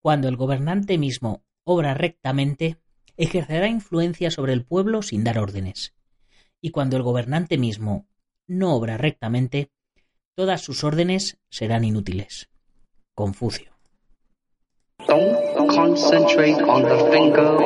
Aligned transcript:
Cuando 0.00 0.28
el 0.28 0.36
gobernante 0.36 0.98
mismo 0.98 1.42
obra 1.64 1.94
rectamente, 1.94 2.78
ejercerá 3.16 3.68
influencia 3.68 4.30
sobre 4.30 4.52
el 4.52 4.64
pueblo 4.64 5.02
sin 5.02 5.24
dar 5.24 5.38
órdenes. 5.38 5.94
Y 6.60 6.70
cuando 6.70 6.96
el 6.96 7.02
gobernante 7.02 7.58
mismo 7.58 8.06
no 8.46 8.74
obra 8.74 8.96
rectamente, 8.96 9.70
todas 10.34 10.62
sus 10.62 10.84
órdenes 10.84 11.38
serán 11.50 11.84
inútiles. 11.84 12.48
Confucio. 13.14 13.72
Don't 15.06 15.98
finger. 17.12 17.58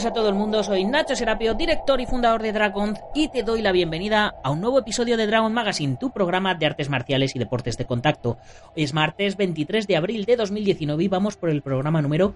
Días 0.00 0.12
a 0.12 0.14
todo 0.14 0.30
el 0.30 0.34
mundo, 0.34 0.62
soy 0.62 0.84
Nacho 0.84 1.14
Serapio, 1.14 1.52
director 1.52 2.00
y 2.00 2.06
fundador 2.06 2.40
de 2.40 2.52
Dragon, 2.52 2.96
y 3.14 3.28
te 3.28 3.42
doy 3.42 3.60
la 3.60 3.70
bienvenida 3.70 4.34
a 4.42 4.50
un 4.50 4.62
nuevo 4.62 4.78
episodio 4.78 5.18
de 5.18 5.26
Dragon 5.26 5.52
Magazine, 5.52 5.98
tu 6.00 6.10
programa 6.10 6.54
de 6.54 6.64
artes 6.64 6.88
marciales 6.88 7.36
y 7.36 7.38
deportes 7.38 7.76
de 7.76 7.84
contacto. 7.84 8.38
Hoy 8.74 8.84
es 8.84 8.94
martes 8.94 9.36
23 9.36 9.86
de 9.86 9.96
abril 9.96 10.24
de 10.24 10.36
2019 10.36 11.04
y 11.04 11.08
vamos 11.08 11.36
por 11.36 11.50
el 11.50 11.60
programa 11.60 12.00
número 12.00 12.32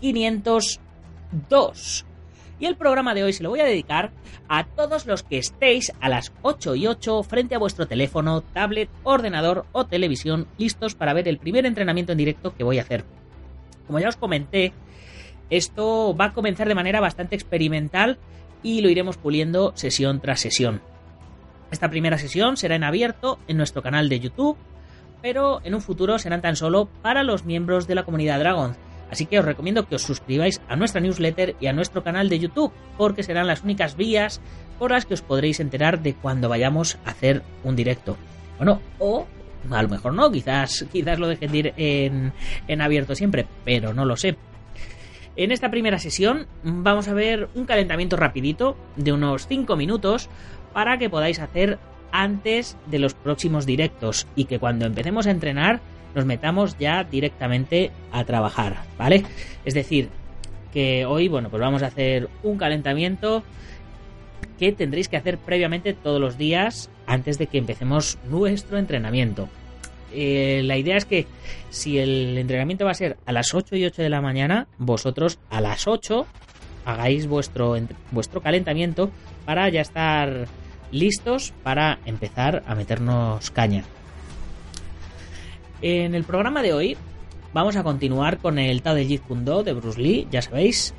502. 0.00 2.04
Y 2.58 2.66
el 2.66 2.76
programa 2.76 3.14
de 3.14 3.24
hoy 3.24 3.32
se 3.32 3.42
lo 3.42 3.48
voy 3.48 3.60
a 3.60 3.64
dedicar 3.64 4.10
a 4.48 4.64
todos 4.64 5.06
los 5.06 5.22
que 5.22 5.38
estéis 5.38 5.94
a 6.02 6.10
las 6.10 6.34
8 6.42 6.74
y 6.74 6.86
8 6.86 7.22
frente 7.22 7.54
a 7.54 7.58
vuestro 7.58 7.88
teléfono, 7.88 8.42
tablet, 8.42 8.90
ordenador 9.04 9.64
o 9.72 9.86
televisión 9.86 10.48
listos 10.58 10.94
para 10.94 11.14
ver 11.14 11.28
el 11.28 11.38
primer 11.38 11.64
entrenamiento 11.64 12.12
en 12.12 12.18
directo 12.18 12.54
que 12.54 12.64
voy 12.64 12.78
a 12.78 12.82
hacer. 12.82 13.06
Como 13.86 14.00
ya 14.00 14.08
os 14.08 14.16
comenté, 14.16 14.72
esto 15.50 16.16
va 16.16 16.26
a 16.26 16.32
comenzar 16.32 16.68
de 16.68 16.74
manera 16.74 17.00
bastante 17.00 17.34
experimental 17.34 18.18
y 18.62 18.80
lo 18.80 18.88
iremos 18.88 19.16
puliendo 19.16 19.72
sesión 19.76 20.20
tras 20.20 20.40
sesión. 20.40 20.80
Esta 21.70 21.90
primera 21.90 22.18
sesión 22.18 22.56
será 22.56 22.76
en 22.76 22.84
abierto 22.84 23.38
en 23.48 23.56
nuestro 23.56 23.82
canal 23.82 24.08
de 24.08 24.20
YouTube, 24.20 24.56
pero 25.22 25.60
en 25.64 25.74
un 25.74 25.80
futuro 25.80 26.18
serán 26.18 26.42
tan 26.42 26.56
solo 26.56 26.88
para 27.02 27.22
los 27.22 27.44
miembros 27.44 27.86
de 27.86 27.94
la 27.94 28.04
comunidad 28.04 28.38
Dragon. 28.38 28.76
Así 29.10 29.26
que 29.26 29.38
os 29.38 29.44
recomiendo 29.44 29.86
que 29.86 29.94
os 29.94 30.02
suscribáis 30.02 30.60
a 30.68 30.76
nuestra 30.76 31.00
newsletter 31.00 31.54
y 31.60 31.68
a 31.68 31.72
nuestro 31.72 32.02
canal 32.02 32.28
de 32.28 32.40
YouTube, 32.40 32.72
porque 32.96 33.22
serán 33.22 33.46
las 33.46 33.62
únicas 33.62 33.96
vías 33.96 34.40
por 34.78 34.90
las 34.90 35.06
que 35.06 35.14
os 35.14 35.22
podréis 35.22 35.60
enterar 35.60 36.02
de 36.02 36.14
cuando 36.14 36.48
vayamos 36.48 36.98
a 37.04 37.10
hacer 37.10 37.42
un 37.62 37.76
directo. 37.76 38.16
Bueno, 38.58 38.80
o 38.98 39.26
a 39.70 39.82
lo 39.82 39.88
mejor 39.88 40.12
no, 40.12 40.30
quizás, 40.30 40.86
quizás 40.92 41.18
lo 41.18 41.28
dejen 41.28 41.72
en, 41.76 42.32
en 42.66 42.80
abierto 42.80 43.14
siempre, 43.14 43.46
pero 43.64 43.94
no 43.94 44.04
lo 44.04 44.16
sé. 44.16 44.36
En 45.36 45.52
esta 45.52 45.70
primera 45.70 45.98
sesión 45.98 46.46
vamos 46.62 47.08
a 47.08 47.14
ver 47.14 47.48
un 47.54 47.66
calentamiento 47.66 48.16
rapidito 48.16 48.76
de 48.96 49.12
unos 49.12 49.46
5 49.46 49.76
minutos 49.76 50.30
para 50.72 50.96
que 50.96 51.10
podáis 51.10 51.40
hacer 51.40 51.78
antes 52.10 52.76
de 52.86 52.98
los 52.98 53.12
próximos 53.12 53.66
directos 53.66 54.26
y 54.34 54.46
que 54.46 54.58
cuando 54.58 54.86
empecemos 54.86 55.26
a 55.26 55.30
entrenar 55.30 55.80
nos 56.14 56.24
metamos 56.24 56.78
ya 56.78 57.04
directamente 57.04 57.90
a 58.12 58.24
trabajar, 58.24 58.84
¿vale? 58.96 59.24
Es 59.66 59.74
decir, 59.74 60.08
que 60.72 61.04
hoy, 61.04 61.28
bueno, 61.28 61.50
pues 61.50 61.60
vamos 61.60 61.82
a 61.82 61.88
hacer 61.88 62.30
un 62.42 62.56
calentamiento 62.56 63.42
que 64.58 64.72
tendréis 64.72 65.08
que 65.08 65.18
hacer 65.18 65.36
previamente 65.36 65.92
todos 65.92 66.18
los 66.18 66.38
días 66.38 66.88
antes 67.06 67.36
de 67.36 67.46
que 67.46 67.58
empecemos 67.58 68.16
nuestro 68.30 68.78
entrenamiento. 68.78 69.50
Eh, 70.12 70.62
la 70.64 70.76
idea 70.76 70.96
es 70.96 71.04
que 71.04 71.26
si 71.70 71.98
el 71.98 72.38
entrenamiento 72.38 72.84
va 72.84 72.92
a 72.92 72.94
ser 72.94 73.16
a 73.26 73.32
las 73.32 73.54
8 73.54 73.76
y 73.76 73.84
8 73.84 74.02
de 74.02 74.08
la 74.08 74.20
mañana, 74.20 74.68
vosotros 74.78 75.38
a 75.50 75.60
las 75.60 75.86
8 75.86 76.26
hagáis 76.84 77.26
vuestro, 77.26 77.76
vuestro 78.12 78.40
calentamiento 78.40 79.10
para 79.44 79.68
ya 79.68 79.80
estar 79.80 80.46
listos 80.92 81.52
para 81.62 81.98
empezar 82.06 82.62
a 82.66 82.74
meternos 82.74 83.50
caña. 83.50 83.84
En 85.82 86.14
el 86.14 86.24
programa 86.24 86.62
de 86.62 86.72
hoy 86.72 86.96
vamos 87.52 87.76
a 87.76 87.82
continuar 87.82 88.38
con 88.38 88.58
el 88.58 88.82
Tao 88.82 88.94
de 88.94 89.06
Jeet 89.06 89.22
Kune 89.22 89.44
Do 89.44 89.62
de 89.62 89.72
Bruce 89.72 90.00
Lee, 90.00 90.26
ya 90.30 90.42
sabéis, 90.42 90.94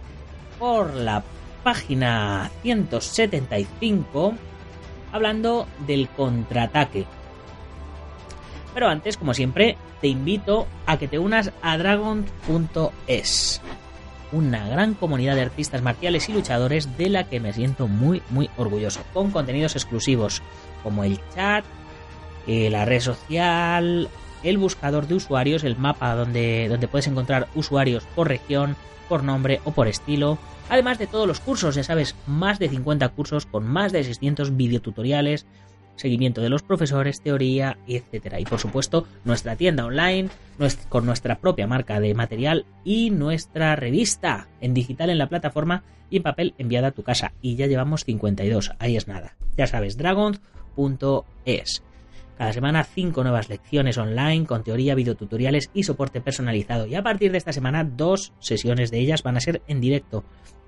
por 0.60 0.94
la 0.94 1.24
página 1.64 2.52
175, 2.62 4.34
hablando 5.12 5.68
del 5.88 6.10
contraataque. 6.10 7.06
Pero 8.78 8.90
antes, 8.90 9.18
como 9.18 9.34
siempre, 9.34 9.76
te 10.02 10.08
invito 10.08 10.68
a 10.86 11.00
que 11.00 11.08
te 11.08 11.18
unas 11.18 11.52
a 11.64 11.80
dragon.es, 11.80 13.60
una 14.32 14.70
gran 14.70 14.94
comunidad 14.94 15.34
de 15.34 15.42
artistas 15.42 15.82
marciales 15.82 16.30
y 16.30 16.34
luchadores 16.34 16.96
de 16.96 17.10
la 17.10 17.24
que 17.24 17.40
me 17.40 17.54
siento 17.54 17.88
muy, 17.88 18.22
muy 18.30 18.52
orgulloso, 18.56 19.02
con 19.16 19.32
contenidos 19.32 19.76
exclusivos 19.76 20.44
como 20.84 21.04
el 21.04 21.20
chat, 21.34 21.66
eh, 22.46 22.70
la 22.70 22.86
red 22.86 23.00
social, 23.00 24.10
el 24.44 24.58
buscador 24.60 25.08
de 25.08 25.16
usuarios, 25.16 25.64
el 25.64 25.76
mapa 25.76 26.14
donde, 26.14 26.68
donde 26.70 26.88
puedes 26.88 27.08
encontrar 27.08 27.48
usuarios 27.56 28.04
por 28.14 28.28
región, 28.28 28.76
por 29.10 29.24
nombre 29.24 29.60
o 29.64 29.72
por 29.72 29.88
estilo, 29.88 30.38
además 30.70 31.00
de 31.00 31.08
todos 31.08 31.28
los 31.28 31.40
cursos, 31.40 31.74
ya 31.74 31.84
sabes, 31.84 32.16
más 32.28 32.60
de 32.60 32.70
50 32.70 33.10
cursos 33.10 33.48
con 33.48 33.66
más 33.66 33.92
de 33.92 34.04
600 34.04 34.56
videotutoriales, 34.56 35.48
seguimiento 35.98 36.42
de 36.42 36.50
los 36.50 36.64
profesores, 36.64 37.22
teoría, 37.22 37.78
etcétera. 37.88 38.40
Y 38.40 38.46
por 38.46 38.60
supuesto, 38.60 39.06
nuestra 39.26 39.56
tienda 39.56 39.86
online 39.86 40.30
con 40.90 41.06
nuestra 41.06 41.40
propia 41.40 41.68
marca 41.68 42.00
de 42.00 42.14
material 42.14 42.66
y 42.84 43.10
nuestra 43.10 43.76
revista 43.76 44.48
en 44.62 44.74
digital 44.74 45.10
en 45.10 45.18
la 45.18 45.28
plataforma 45.28 45.84
y 46.10 46.18
en 46.18 46.24
papel 46.24 46.54
enviada 46.58 46.88
a 46.90 46.92
tu 46.92 47.04
casa. 47.04 47.34
Y 47.42 47.56
ya 47.56 47.68
llevamos 47.68 48.06
52, 48.06 48.72
ahí 48.80 48.96
es 48.96 49.08
nada. 49.08 49.36
Ya 49.58 49.68
sabes, 49.68 49.98
dragons.es. 49.98 51.84
Cada 52.38 52.54
semana 52.54 52.84
5 52.84 53.24
nuevas 53.24 53.50
lecciones 53.50 53.98
online 53.98 54.46
con 54.46 54.64
teoría, 54.64 54.94
videotutoriales 54.94 55.72
y 55.74 55.84
soporte 55.84 56.22
personalizado. 56.22 56.86
Y 56.86 56.94
a 56.94 57.02
partir 57.02 57.32
de 57.32 57.40
esta 57.40 57.52
semana, 57.52 57.84
dos 57.84 58.32
sesiones 58.40 58.92
de 58.92 59.00
ellas 59.00 59.24
van 59.24 59.38
a 59.38 59.42
ser 59.42 59.64
en 59.68 59.82
directo. 59.82 60.24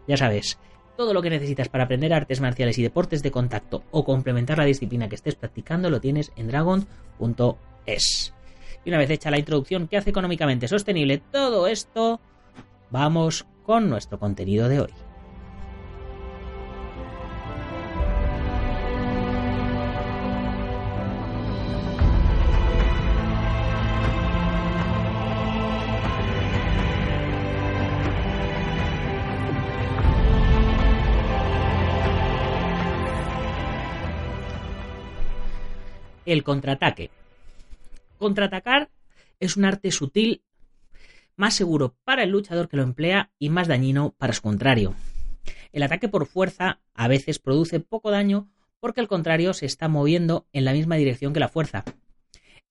Ya 0.08 0.18
sabes, 0.18 0.58
todo 1.00 1.14
lo 1.14 1.22
que 1.22 1.30
necesitas 1.30 1.70
para 1.70 1.86
aprender 1.86 2.14
artes 2.14 2.42
marciales 2.42 2.78
y 2.78 2.84
deportes 2.84 3.24
de 3.24 3.32
contacto 3.32 3.86
o 3.92 4.04
complementar 4.04 4.58
la 4.58 4.66
disciplina 4.66 5.08
que 5.08 5.16
estés 5.16 5.34
practicando 5.34 5.90
lo 5.90 6.02
tienes 6.02 6.34
en 6.36 6.50
dragon.es. 6.50 8.34
Y 8.84 8.90
una 8.90 8.98
vez 8.98 9.10
hecha 9.10 9.32
la 9.32 9.40
introducción 9.40 9.88
que 9.88 9.96
hace 9.96 10.10
económicamente 10.10 10.68
sostenible 10.68 11.20
todo 11.32 11.68
esto, 11.68 12.20
vamos 12.90 13.48
con 13.64 13.90
nuestro 13.90 14.20
contenido 14.20 14.68
de 14.68 14.82
hoy. 14.82 15.09
El 36.32 36.44
contraataque. 36.44 37.10
Contraatacar 38.18 38.90
es 39.40 39.58
un 39.58 39.66
arte 39.66 39.92
sutil, 39.92 40.44
más 41.36 41.54
seguro 41.54 41.96
para 42.04 42.24
el 42.24 42.32
luchador 42.32 42.68
que 42.68 42.78
lo 42.78 42.84
emplea 42.84 43.32
y 43.40 43.50
más 43.50 43.68
dañino 43.68 44.14
para 44.18 44.34
su 44.34 44.42
contrario. 44.42 44.96
El 45.72 45.84
ataque 45.84 46.10
por 46.10 46.26
fuerza 46.26 46.80
a 46.94 47.08
veces 47.08 47.40
produce 47.40 47.80
poco 47.80 48.12
daño 48.12 48.50
porque 48.80 49.02
el 49.02 49.08
contrario 49.08 49.54
se 49.54 49.66
está 49.66 49.88
moviendo 49.88 50.48
en 50.54 50.66
la 50.66 50.74
misma 50.74 50.96
dirección 50.96 51.34
que 51.34 51.40
la 51.40 51.50
fuerza. 51.50 51.84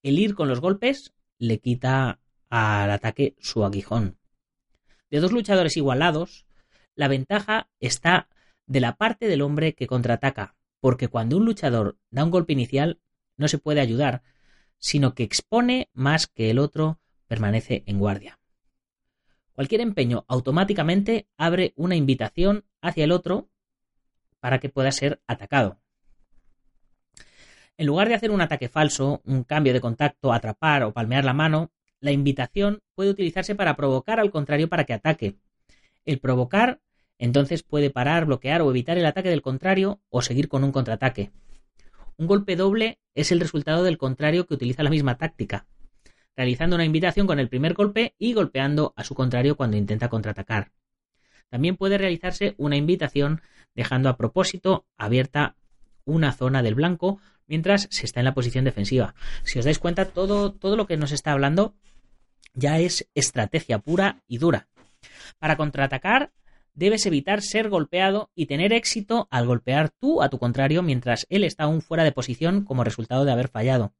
El 0.03 0.19
ir 0.19 0.35
con 0.35 0.47
los 0.47 0.59
golpes 0.59 1.13
le 1.37 1.59
quita 1.59 2.19
al 2.49 2.91
ataque 2.91 3.35
su 3.39 3.63
aguijón. 3.63 4.17
De 5.09 5.19
dos 5.19 5.31
luchadores 5.31 5.77
igualados, 5.77 6.45
la 6.95 7.07
ventaja 7.07 7.69
está 7.79 8.27
de 8.65 8.79
la 8.79 8.95
parte 8.95 9.27
del 9.27 9.41
hombre 9.41 9.73
que 9.73 9.87
contraataca, 9.87 10.55
porque 10.79 11.07
cuando 11.07 11.37
un 11.37 11.45
luchador 11.45 11.97
da 12.11 12.23
un 12.23 12.31
golpe 12.31 12.53
inicial, 12.53 12.99
no 13.39 13.47
se 13.47 13.57
puede 13.57 13.81
ayudar, 13.81 14.21
sino 14.77 15.15
que 15.15 15.23
expone 15.23 15.89
más 15.93 16.27
que 16.27 16.51
el 16.51 16.59
otro 16.59 16.99
permanece 17.27 17.83
en 17.87 17.97
guardia. 17.97 18.39
Cualquier 19.53 19.81
empeño 19.81 20.25
automáticamente 20.27 21.27
abre 21.37 21.73
una 21.75 21.95
invitación 21.95 22.65
hacia 22.81 23.03
el 23.03 23.11
otro 23.11 23.49
para 24.39 24.59
que 24.59 24.69
pueda 24.69 24.91
ser 24.91 25.21
atacado. 25.27 25.79
En 27.77 27.87
lugar 27.87 28.09
de 28.09 28.15
hacer 28.15 28.31
un 28.31 28.41
ataque 28.41 28.69
falso, 28.69 29.21
un 29.25 29.43
cambio 29.43 29.73
de 29.73 29.81
contacto, 29.81 30.33
atrapar 30.33 30.83
o 30.83 30.93
palmear 30.93 31.23
la 31.23 31.33
mano, 31.33 31.71
la 32.01 32.11
invitación 32.11 32.81
puede 32.95 33.09
utilizarse 33.09 33.55
para 33.55 33.75
provocar 33.75 34.19
al 34.19 34.31
contrario 34.31 34.69
para 34.69 34.83
que 34.83 34.93
ataque. 34.93 35.35
El 36.05 36.19
provocar 36.19 36.81
entonces 37.19 37.63
puede 37.63 37.89
parar, 37.89 38.25
bloquear 38.25 38.61
o 38.61 38.69
evitar 38.69 38.97
el 38.97 39.05
ataque 39.05 39.29
del 39.29 39.41
contrario 39.41 40.01
o 40.09 40.21
seguir 40.21 40.47
con 40.47 40.63
un 40.63 40.71
contraataque. 40.71 41.31
Un 42.19 42.27
golpe 42.27 42.57
doble 42.57 42.99
es 43.15 43.31
el 43.31 43.39
resultado 43.39 43.81
del 43.85 43.97
contrario 43.97 44.45
que 44.45 44.53
utiliza 44.53 44.83
la 44.83 44.89
misma 44.89 45.15
táctica, 45.17 45.67
realizando 46.35 46.75
una 46.75 46.83
invitación 46.83 47.25
con 47.25 47.39
el 47.39 47.47
primer 47.47 47.75
golpe 47.75 48.13
y 48.19 48.33
golpeando 48.33 48.93
a 48.97 49.05
su 49.05 49.15
contrario 49.15 49.55
cuando 49.55 49.77
intenta 49.77 50.09
contraatacar. 50.09 50.73
También 51.47 51.77
puede 51.77 51.97
realizarse 51.97 52.55
una 52.57 52.75
invitación 52.75 53.41
dejando 53.73 54.09
a 54.09 54.17
propósito 54.17 54.85
abierta 54.97 55.55
una 56.03 56.33
zona 56.33 56.61
del 56.61 56.75
blanco 56.75 57.21
mientras 57.47 57.87
se 57.89 58.05
está 58.05 58.19
en 58.19 58.25
la 58.25 58.33
posición 58.33 58.65
defensiva. 58.65 59.15
Si 59.45 59.57
os 59.57 59.63
dais 59.63 59.79
cuenta, 59.79 60.03
todo, 60.03 60.51
todo 60.51 60.75
lo 60.75 60.87
que 60.87 60.97
nos 60.97 61.13
está 61.13 61.31
hablando 61.31 61.73
ya 62.53 62.79
es 62.79 63.07
estrategia 63.15 63.79
pura 63.79 64.23
y 64.27 64.39
dura. 64.39 64.67
Para 65.37 65.55
contraatacar, 65.55 66.33
debes 66.79 67.05
evitar 67.05 67.41
ser 67.41 67.67
golpeado 67.67 68.31
y 68.35 68.45
tener 68.45 68.71
éxito 68.71 69.27
al 69.31 69.45
golpear 69.45 69.89
tú 69.89 70.21
a 70.21 70.29
tu 70.29 70.39
contrario 70.39 70.81
mientras 70.81 71.27
él 71.29 71.43
está 71.43 71.65
aún 71.65 71.81
fuera 71.81 72.05
de 72.05 72.13
posición 72.13 72.63
como 72.63 72.85
resultado 72.85 73.25
de 73.25 73.33
haber 73.33 73.49
fallado. 73.49 73.93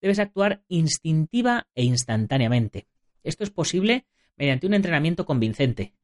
Debes 0.00 0.20
actuar 0.20 0.62
instintiva 0.68 1.66
e 1.74 1.82
instantáneamente. 1.82 2.86
Esto 3.24 3.42
es 3.42 3.50
posible 3.50 4.06
mediante 4.36 4.68
un 4.68 4.74
entrenamiento 4.74 5.26
convincente. 5.26 5.94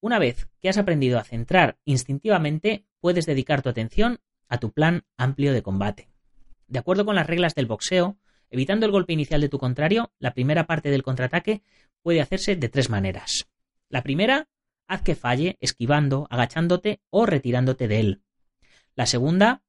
Una 0.00 0.18
vez 0.18 0.48
que 0.62 0.70
has 0.70 0.78
aprendido 0.78 1.18
a 1.18 1.24
centrar 1.24 1.76
instintivamente, 1.84 2.86
puedes 2.98 3.26
dedicar 3.26 3.60
tu 3.60 3.68
atención 3.68 4.20
a 4.48 4.56
tu 4.56 4.72
plan 4.72 5.04
amplio 5.18 5.52
de 5.52 5.62
combate. 5.62 6.08
De 6.68 6.78
acuerdo 6.78 7.04
con 7.04 7.16
las 7.16 7.26
reglas 7.26 7.54
del 7.54 7.66
boxeo, 7.66 8.16
evitando 8.48 8.86
el 8.86 8.92
golpe 8.92 9.12
inicial 9.12 9.42
de 9.42 9.50
tu 9.50 9.58
contrario, 9.58 10.10
la 10.18 10.32
primera 10.32 10.66
parte 10.66 10.90
del 10.90 11.02
contraataque 11.02 11.60
puede 12.00 12.22
hacerse 12.22 12.56
de 12.56 12.70
tres 12.70 12.88
maneras. 12.88 13.46
La 13.90 14.02
primera, 14.02 14.48
haz 14.88 15.02
que 15.02 15.14
falle 15.14 15.56
esquivando, 15.60 16.26
agachándote 16.30 17.00
o 17.10 17.26
retirándote 17.26 17.86
de 17.86 18.00
él. 18.00 18.22
La 18.96 19.06
segunda, 19.06 19.62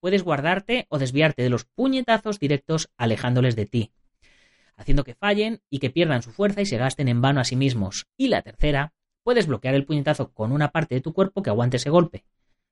puedes 0.00 0.22
guardarte 0.22 0.86
o 0.90 0.98
desviarte 0.98 1.42
de 1.42 1.50
los 1.50 1.64
puñetazos 1.64 2.38
directos 2.38 2.90
alejándoles 2.96 3.56
de 3.56 3.66
ti, 3.66 3.92
haciendo 4.76 5.04
que 5.04 5.14
fallen 5.14 5.62
y 5.70 5.78
que 5.78 5.90
pierdan 5.90 6.22
su 6.22 6.32
fuerza 6.32 6.60
y 6.60 6.66
se 6.66 6.76
gasten 6.76 7.08
en 7.08 7.22
vano 7.22 7.40
a 7.40 7.44
sí 7.44 7.56
mismos. 7.56 8.06
Y 8.16 8.28
la 8.28 8.42
tercera, 8.42 8.92
puedes 9.22 9.46
bloquear 9.46 9.74
el 9.74 9.86
puñetazo 9.86 10.32
con 10.32 10.52
una 10.52 10.70
parte 10.70 10.94
de 10.94 11.00
tu 11.00 11.12
cuerpo 11.12 11.42
que 11.42 11.50
aguante 11.50 11.78
ese 11.78 11.90
golpe. 11.90 12.24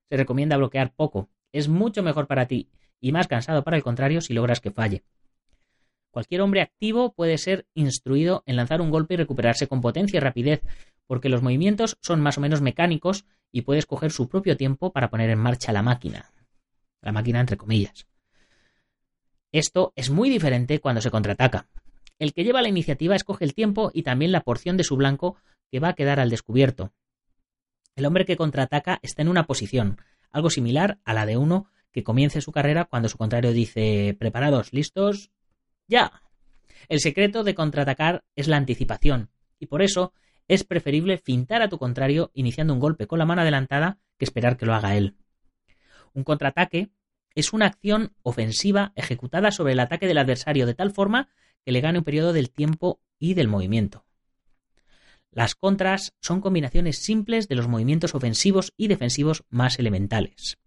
Se 0.09 0.17
recomienda 0.17 0.57
bloquear 0.57 0.93
poco, 0.93 1.29
es 1.51 1.67
mucho 1.67 2.03
mejor 2.03 2.27
para 2.27 2.45
ti 2.45 2.69
y 3.01 3.11
más 3.11 3.27
cansado 3.27 3.63
para 3.63 3.77
el 3.77 3.83
contrario 3.83 4.21
si 4.21 4.33
logras 4.33 4.59
que 4.59 4.71
falle. 4.71 5.03
Cualquier 6.11 6.41
hombre 6.41 6.61
activo 6.61 7.13
puede 7.13 7.37
ser 7.37 7.65
instruido 7.73 8.43
en 8.45 8.55
lanzar 8.55 8.79
un 8.79 8.89
golpe 8.89 9.15
y 9.15 9.17
recuperarse 9.17 9.67
con 9.67 9.81
potencia 9.81 10.17
y 10.17 10.21
rapidez, 10.21 10.61
porque 11.07 11.29
los 11.29 11.41
movimientos 11.41 11.97
son 12.01 12.21
más 12.21 12.37
o 12.37 12.41
menos 12.41 12.61
mecánicos 12.61 13.25
y 13.51 13.61
puede 13.61 13.79
escoger 13.79 14.11
su 14.11 14.27
propio 14.27 14.57
tiempo 14.57 14.91
para 14.91 15.09
poner 15.09 15.29
en 15.29 15.39
marcha 15.39 15.71
la 15.71 15.83
máquina. 15.83 16.31
La 17.01 17.11
máquina 17.11 17.39
entre 17.39 17.57
comillas. 17.57 18.07
Esto 19.51 19.93
es 19.95 20.09
muy 20.09 20.29
diferente 20.29 20.79
cuando 20.79 21.01
se 21.01 21.11
contraataca. 21.11 21.69
El 22.19 22.33
que 22.33 22.43
lleva 22.43 22.61
la 22.61 22.69
iniciativa 22.69 23.15
escoge 23.15 23.45
el 23.45 23.53
tiempo 23.53 23.91
y 23.93 24.03
también 24.03 24.31
la 24.31 24.41
porción 24.41 24.77
de 24.77 24.83
su 24.83 24.95
blanco 24.95 25.37
que 25.71 25.79
va 25.79 25.89
a 25.89 25.93
quedar 25.93 26.19
al 26.19 26.29
descubierto. 26.29 26.91
El 27.95 28.05
hombre 28.05 28.25
que 28.25 28.35
contraataca 28.35 28.99
está 29.01 29.21
en 29.21 29.29
una 29.29 29.47
posición, 29.47 29.97
algo 30.31 30.49
similar 30.49 30.99
a 31.05 31.13
la 31.13 31.25
de 31.25 31.37
uno 31.37 31.69
que 31.91 32.03
comience 32.03 32.41
su 32.41 32.51
carrera 32.51 32.85
cuando 32.85 33.07
su 33.07 33.17
contrario 33.17 33.53
dice 33.53 34.15
preparados, 34.19 34.73
listos, 34.73 35.31
ya. 35.87 36.21
El 36.89 36.99
secreto 36.99 37.45
de 37.45 37.55
contraatacar 37.55 38.25
es 38.35 38.49
la 38.49 38.57
anticipación, 38.57 39.29
y 39.59 39.67
por 39.67 39.81
eso 39.81 40.11
es 40.47 40.63
preferible 40.63 41.17
fintar 41.17 41.61
a 41.61 41.69
tu 41.69 41.77
contrario 41.77 42.31
iniciando 42.33 42.73
un 42.73 42.79
golpe 42.79 43.07
con 43.07 43.19
la 43.19 43.25
mano 43.25 43.41
adelantada 43.41 43.99
que 44.17 44.25
esperar 44.25 44.57
que 44.57 44.65
lo 44.65 44.73
haga 44.73 44.95
él. 44.95 45.15
Un 46.13 46.23
contraataque 46.23 46.91
es 47.33 47.51
una 47.51 47.65
acción 47.65 48.13
ofensiva 48.23 48.93
ejecutada 48.95 49.51
sobre 49.51 49.73
el 49.73 49.79
ataque 49.79 50.07
del 50.07 50.17
adversario 50.17 50.65
de 50.65 50.73
tal 50.73 50.91
forma 50.91 51.29
que 51.63 51.71
le 51.71 51.81
gane 51.81 51.99
un 51.99 52.05
periodo 52.05 52.31
del 52.31 52.51
tiempo 52.51 53.01
y 53.19 53.33
del 53.33 53.47
movimiento. 53.47 54.05
Las 55.31 55.53
contras 55.53 56.13
son 56.21 56.39
combinaciones 56.39 56.99
simples 56.99 57.49
de 57.49 57.55
los 57.55 57.67
movimientos 57.67 58.15
ofensivos 58.15 58.73
y 58.77 58.87
defensivos 58.87 59.43
más 59.49 59.79
elementales. 59.79 60.57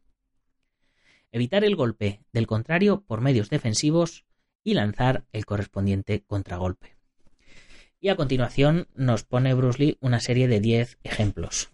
Evitar 1.33 1.65
el 1.65 1.75
golpe 1.75 2.21
del 2.33 2.47
contrario 2.47 3.03
por 3.07 3.23
medios 3.23 3.49
defensivos 3.49 4.27
y 4.63 4.75
lanzar 4.75 5.25
el 5.33 5.47
correspondiente 5.47 6.25
contragolpe. 6.27 6.98
Y 8.01 8.11
a 8.11 8.17
continuación 8.17 8.87
nos 8.95 9.25
pone 9.25 9.55
Bruce 9.55 9.79
Lee 9.83 9.99
una 10.01 10.21
serie 10.21 10.47
de 10.47 10.61
10 10.61 10.99
ejemplos. 11.03 11.71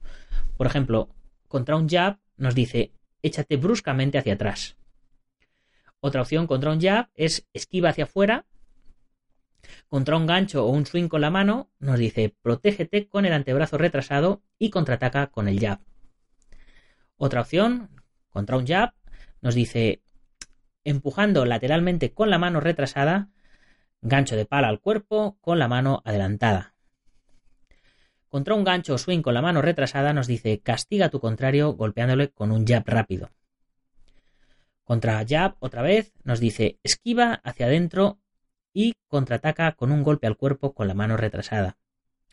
Por 0.57 0.67
ejemplo, 0.67 1.11
contra 1.49 1.77
un 1.77 1.89
jab 1.89 2.19
nos 2.37 2.55
dice 2.55 2.93
échate 3.23 3.57
bruscamente 3.57 4.17
hacia 4.17 4.35
atrás. 4.35 4.77
Otra 6.01 6.23
opción 6.23 6.47
contra 6.47 6.71
un 6.71 6.81
jab 6.81 7.11
es 7.15 7.47
esquiva 7.53 7.91
hacia 7.91 8.05
afuera. 8.05 8.47
Contra 9.89 10.17
un 10.17 10.27
gancho 10.27 10.65
o 10.65 10.71
un 10.71 10.87
swing 10.87 11.09
con 11.09 11.21
la 11.21 11.31
mano 11.31 11.71
nos 11.79 11.99
dice 11.99 12.35
protégete 12.41 13.07
con 13.07 13.27
el 13.27 13.33
antebrazo 13.33 13.77
retrasado 13.77 14.43
y 14.59 14.71
contraataca 14.71 15.27
con 15.27 15.49
el 15.49 15.61
jab. 15.61 15.81
Otra 17.17 17.43
opción, 17.43 17.91
contra 18.29 18.57
un 18.57 18.67
jab, 18.67 18.95
nos 19.43 19.55
dice 19.55 20.03
empujando 20.85 21.45
lateralmente 21.45 22.13
con 22.13 22.31
la 22.31 22.39
mano 22.39 22.61
retrasada, 22.61 23.31
gancho 24.05 24.37
de 24.37 24.47
pala 24.47 24.69
al 24.69 24.81
cuerpo 24.81 25.37
con 25.41 25.59
la 25.59 25.67
mano 25.67 26.01
adelantada. 26.05 26.75
Contra 28.29 28.55
un 28.55 28.63
gancho 28.63 28.95
o 28.95 28.99
swing 28.99 29.23
con 29.23 29.35
la 29.35 29.43
mano 29.43 29.63
retrasada 29.63 30.13
nos 30.13 30.29
dice 30.29 30.61
castiga 30.61 31.07
a 31.07 31.09
tu 31.09 31.19
contrario 31.19 31.73
golpeándole 31.73 32.31
con 32.31 32.53
un 32.53 32.65
jab 32.65 32.85
rápido. 32.87 33.31
Contra 34.85 35.25
jab 35.27 35.57
otra 35.59 35.83
vez 35.83 36.13
nos 36.23 36.39
dice 36.39 36.79
esquiva 36.85 37.41
hacia 37.43 37.67
adentro 37.67 38.21
y 38.73 38.95
contraataca 39.09 39.73
con 39.73 39.91
un 39.91 40.03
golpe 40.03 40.29
al 40.29 40.37
cuerpo 40.37 40.75
con 40.75 40.87
la 40.87 40.95
mano 40.95 41.17
retrasada. 41.17 41.79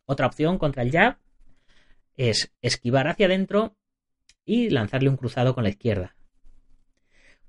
Otra 0.06 0.27
opción 0.27 0.59
contra 0.59 0.83
el 0.83 0.91
jab 0.91 1.17
es 2.15 2.51
esquivar 2.62 3.07
hacia 3.07 3.25
adentro 3.25 3.75
y 4.45 4.69
lanzarle 4.69 5.09
un 5.09 5.17
cruzado 5.17 5.56
con 5.56 5.63
la 5.63 5.69
izquierda 5.69 6.15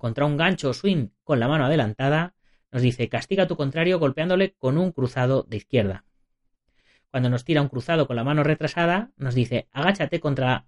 contra 0.03 0.27
un 0.27 0.37
gancho 0.37 0.71
o 0.71 0.75
swing 0.75 1.11
con 1.23 1.39
la 1.39 1.47
mano 1.47 1.65
adelantada, 1.65 2.35
nos 2.73 2.83
dice 2.83 3.09
castiga 3.09 3.45
a 3.45 3.47
tu 3.47 3.57
contrario 3.57 3.99
golpeándole 3.99 4.55
con 4.59 4.79
un 4.79 4.93
cruzado 4.93 5.45
de 5.49 5.59
izquierda. 5.59 6.05
Cuando 7.11 7.29
nos 7.29 7.45
tira 7.45 7.61
un 7.61 7.69
cruzado 7.69 8.07
con 8.07 8.17
la 8.17 8.25
mano 8.25 8.43
retrasada, 8.43 9.11
nos 9.17 9.35
dice 9.35 9.69
agáchate 9.71 10.19
contra 10.19 10.65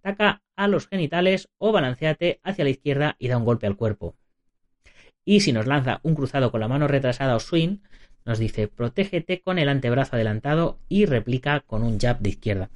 taca 0.00 0.42
a 0.56 0.68
los 0.68 0.88
genitales 0.88 1.48
o 1.58 1.72
balanceate 1.72 2.40
hacia 2.42 2.64
la 2.64 2.70
izquierda 2.70 3.16
y 3.18 3.28
da 3.28 3.36
un 3.36 3.44
golpe 3.44 3.66
al 3.66 3.76
cuerpo. 3.76 4.16
Y 5.24 5.40
si 5.40 5.52
nos 5.52 5.66
lanza 5.66 6.00
un 6.02 6.14
cruzado 6.14 6.50
con 6.50 6.60
la 6.60 6.68
mano 6.68 6.88
retrasada 6.88 7.36
o 7.36 7.40
swing, 7.40 7.78
nos 8.24 8.38
dice 8.38 8.66
protégete 8.66 9.40
con 9.40 9.58
el 9.58 9.68
antebrazo 9.68 10.16
adelantado 10.16 10.80
y 10.88 11.06
replica 11.06 11.60
con 11.60 11.82
un 11.82 11.98
jab 11.98 12.18
de 12.18 12.30
izquierda. 12.30 12.70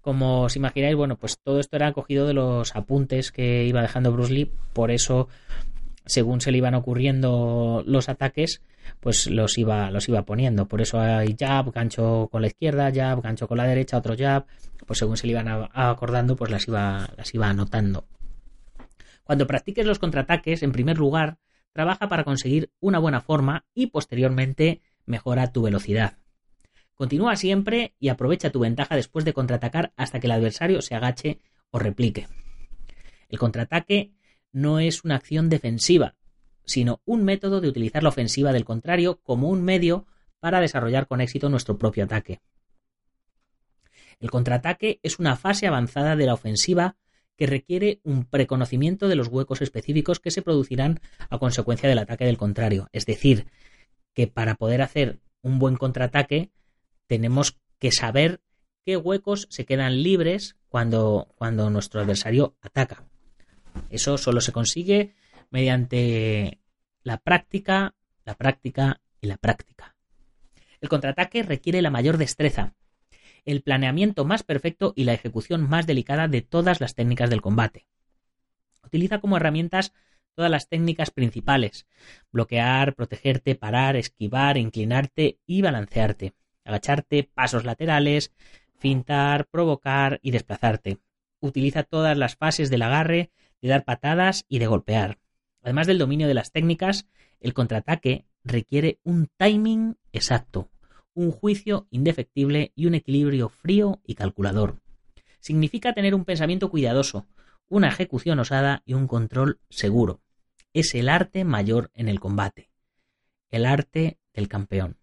Como 0.00 0.42
os 0.42 0.56
imagináis, 0.56 0.96
bueno, 0.96 1.16
pues 1.16 1.38
todo 1.42 1.60
esto 1.60 1.76
era 1.76 1.92
cogido 1.92 2.26
de 2.26 2.34
los 2.34 2.76
apuntes 2.76 3.32
que 3.32 3.64
iba 3.64 3.80
dejando 3.80 4.12
Bruce 4.12 4.32
Lee, 4.32 4.52
por 4.72 4.90
eso, 4.90 5.28
según 6.06 6.40
se 6.40 6.52
le 6.52 6.58
iban 6.58 6.74
ocurriendo 6.74 7.82
los 7.86 8.08
ataques, 8.08 8.62
pues 9.00 9.26
los 9.28 9.56
iba, 9.58 9.90
los 9.90 10.08
iba 10.08 10.24
poniendo. 10.24 10.66
Por 10.68 10.80
eso 10.80 11.00
hay 11.00 11.34
jab, 11.38 11.72
gancho 11.72 12.28
con 12.30 12.42
la 12.42 12.48
izquierda, 12.48 12.92
jab, 12.92 13.22
gancho 13.22 13.48
con 13.48 13.58
la 13.58 13.64
derecha, 13.64 13.96
otro 13.96 14.14
jab, 14.16 14.46
pues 14.86 14.98
según 14.98 15.16
se 15.16 15.26
le 15.26 15.32
iban 15.32 15.48
acordando, 15.72 16.36
pues 16.36 16.50
las 16.50 16.68
iba, 16.68 17.08
las 17.16 17.34
iba 17.34 17.48
anotando. 17.48 18.06
Cuando 19.24 19.46
practiques 19.46 19.86
los 19.86 19.98
contraataques, 19.98 20.62
en 20.62 20.72
primer 20.72 20.98
lugar, 20.98 21.38
trabaja 21.72 22.08
para 22.08 22.24
conseguir 22.24 22.70
una 22.80 22.98
buena 22.98 23.20
forma 23.20 23.64
y 23.74 23.86
posteriormente 23.86 24.82
mejora 25.06 25.52
tu 25.52 25.62
velocidad. 25.62 26.18
Continúa 26.94 27.34
siempre 27.36 27.94
y 27.98 28.08
aprovecha 28.08 28.50
tu 28.50 28.60
ventaja 28.60 28.94
después 28.94 29.24
de 29.24 29.32
contraatacar 29.32 29.92
hasta 29.96 30.20
que 30.20 30.26
el 30.26 30.32
adversario 30.32 30.80
se 30.82 30.94
agache 30.94 31.40
o 31.70 31.78
replique. 31.78 32.28
El 33.28 33.38
contraataque 33.38 34.12
no 34.54 34.78
es 34.78 35.04
una 35.04 35.16
acción 35.16 35.50
defensiva, 35.50 36.14
sino 36.64 37.02
un 37.04 37.24
método 37.24 37.60
de 37.60 37.68
utilizar 37.68 38.02
la 38.02 38.08
ofensiva 38.08 38.52
del 38.52 38.64
contrario 38.64 39.20
como 39.22 39.50
un 39.50 39.62
medio 39.62 40.06
para 40.40 40.60
desarrollar 40.60 41.06
con 41.06 41.20
éxito 41.20 41.50
nuestro 41.50 41.76
propio 41.76 42.04
ataque. 42.04 42.40
El 44.20 44.30
contraataque 44.30 45.00
es 45.02 45.18
una 45.18 45.36
fase 45.36 45.66
avanzada 45.66 46.16
de 46.16 46.26
la 46.26 46.34
ofensiva 46.34 46.96
que 47.36 47.46
requiere 47.46 48.00
un 48.04 48.24
preconocimiento 48.24 49.08
de 49.08 49.16
los 49.16 49.26
huecos 49.28 49.60
específicos 49.60 50.20
que 50.20 50.30
se 50.30 50.40
producirán 50.40 51.00
a 51.28 51.38
consecuencia 51.38 51.88
del 51.88 51.98
ataque 51.98 52.24
del 52.24 52.38
contrario. 52.38 52.88
Es 52.92 53.06
decir, 53.06 53.48
que 54.14 54.28
para 54.28 54.54
poder 54.54 54.82
hacer 54.82 55.20
un 55.42 55.58
buen 55.58 55.76
contraataque 55.76 56.52
tenemos 57.08 57.58
que 57.80 57.90
saber 57.90 58.40
qué 58.84 58.96
huecos 58.96 59.48
se 59.50 59.66
quedan 59.66 60.02
libres 60.02 60.56
cuando, 60.68 61.34
cuando 61.34 61.70
nuestro 61.70 62.00
adversario 62.00 62.56
ataca. 62.60 63.04
Eso 63.90 64.18
solo 64.18 64.40
se 64.40 64.52
consigue 64.52 65.14
mediante 65.50 66.60
la 67.02 67.18
práctica, 67.18 67.94
la 68.24 68.34
práctica 68.34 69.00
y 69.20 69.26
la 69.26 69.36
práctica. 69.36 69.96
El 70.80 70.88
contraataque 70.88 71.42
requiere 71.42 71.82
la 71.82 71.90
mayor 71.90 72.18
destreza 72.18 72.74
el 73.44 73.62
planeamiento 73.62 74.24
más 74.24 74.42
perfecto 74.42 74.92
y 74.96 75.04
la 75.04 75.12
ejecución 75.12 75.68
más 75.68 75.86
delicada 75.86 76.28
de 76.28 76.42
todas 76.42 76.80
las 76.80 76.94
técnicas 76.94 77.30
del 77.30 77.42
combate. 77.42 77.86
Utiliza 78.82 79.20
como 79.20 79.36
herramientas 79.36 79.92
todas 80.34 80.50
las 80.50 80.68
técnicas 80.68 81.10
principales, 81.10 81.86
bloquear, 82.32 82.94
protegerte, 82.94 83.54
parar, 83.54 83.96
esquivar, 83.96 84.56
inclinarte 84.56 85.38
y 85.46 85.62
balancearte, 85.62 86.32
agacharte, 86.64 87.30
pasos 87.34 87.64
laterales, 87.64 88.32
fintar, 88.78 89.46
provocar 89.46 90.18
y 90.22 90.30
desplazarte. 90.32 90.98
Utiliza 91.40 91.82
todas 91.82 92.16
las 92.16 92.36
fases 92.36 92.70
del 92.70 92.82
agarre, 92.82 93.30
de 93.64 93.70
dar 93.70 93.86
patadas 93.86 94.44
y 94.46 94.58
de 94.58 94.66
golpear. 94.66 95.18
Además 95.62 95.86
del 95.86 95.96
dominio 95.96 96.28
de 96.28 96.34
las 96.34 96.52
técnicas, 96.52 97.06
el 97.40 97.54
contraataque 97.54 98.26
requiere 98.44 99.00
un 99.04 99.30
timing 99.38 99.96
exacto, 100.12 100.70
un 101.14 101.30
juicio 101.30 101.86
indefectible 101.90 102.72
y 102.76 102.84
un 102.84 102.94
equilibrio 102.94 103.48
frío 103.48 104.02
y 104.04 104.16
calculador. 104.16 104.82
Significa 105.40 105.94
tener 105.94 106.14
un 106.14 106.26
pensamiento 106.26 106.68
cuidadoso, 106.70 107.26
una 107.66 107.88
ejecución 107.88 108.38
osada 108.38 108.82
y 108.84 108.92
un 108.92 109.06
control 109.06 109.60
seguro. 109.70 110.20
Es 110.74 110.94
el 110.94 111.08
arte 111.08 111.44
mayor 111.44 111.90
en 111.94 112.10
el 112.10 112.20
combate, 112.20 112.70
el 113.48 113.64
arte 113.64 114.18
del 114.34 114.46
campeón. 114.46 114.98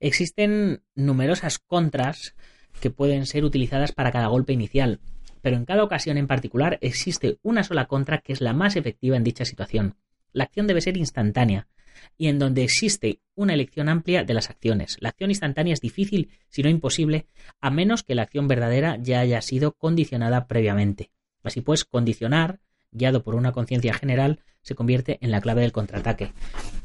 Existen 0.00 0.82
numerosas 0.96 1.60
contras 1.60 2.34
que 2.80 2.90
pueden 2.90 3.26
ser 3.26 3.44
utilizadas 3.44 3.92
para 3.92 4.10
cada 4.10 4.26
golpe 4.26 4.52
inicial, 4.52 4.98
pero 5.44 5.58
en 5.58 5.66
cada 5.66 5.84
ocasión 5.84 6.16
en 6.16 6.26
particular 6.26 6.78
existe 6.80 7.36
una 7.42 7.62
sola 7.64 7.84
contra 7.84 8.22
que 8.22 8.32
es 8.32 8.40
la 8.40 8.54
más 8.54 8.76
efectiva 8.76 9.18
en 9.18 9.24
dicha 9.24 9.44
situación. 9.44 9.94
La 10.32 10.44
acción 10.44 10.66
debe 10.66 10.80
ser 10.80 10.96
instantánea, 10.96 11.68
y 12.16 12.28
en 12.28 12.38
donde 12.38 12.64
existe 12.64 13.20
una 13.34 13.52
elección 13.52 13.90
amplia 13.90 14.24
de 14.24 14.32
las 14.32 14.48
acciones. 14.48 14.96
La 15.00 15.10
acción 15.10 15.30
instantánea 15.30 15.74
es 15.74 15.82
difícil, 15.82 16.30
si 16.48 16.62
no 16.62 16.70
imposible, 16.70 17.26
a 17.60 17.70
menos 17.70 18.02
que 18.02 18.14
la 18.14 18.22
acción 18.22 18.48
verdadera 18.48 18.96
ya 18.96 19.20
haya 19.20 19.42
sido 19.42 19.72
condicionada 19.72 20.46
previamente. 20.46 21.10
Así 21.42 21.60
pues, 21.60 21.84
condicionar, 21.84 22.60
guiado 22.90 23.22
por 23.22 23.34
una 23.34 23.52
conciencia 23.52 23.92
general, 23.92 24.40
se 24.62 24.74
convierte 24.74 25.18
en 25.20 25.30
la 25.30 25.42
clave 25.42 25.60
del 25.60 25.72
contraataque. 25.72 26.32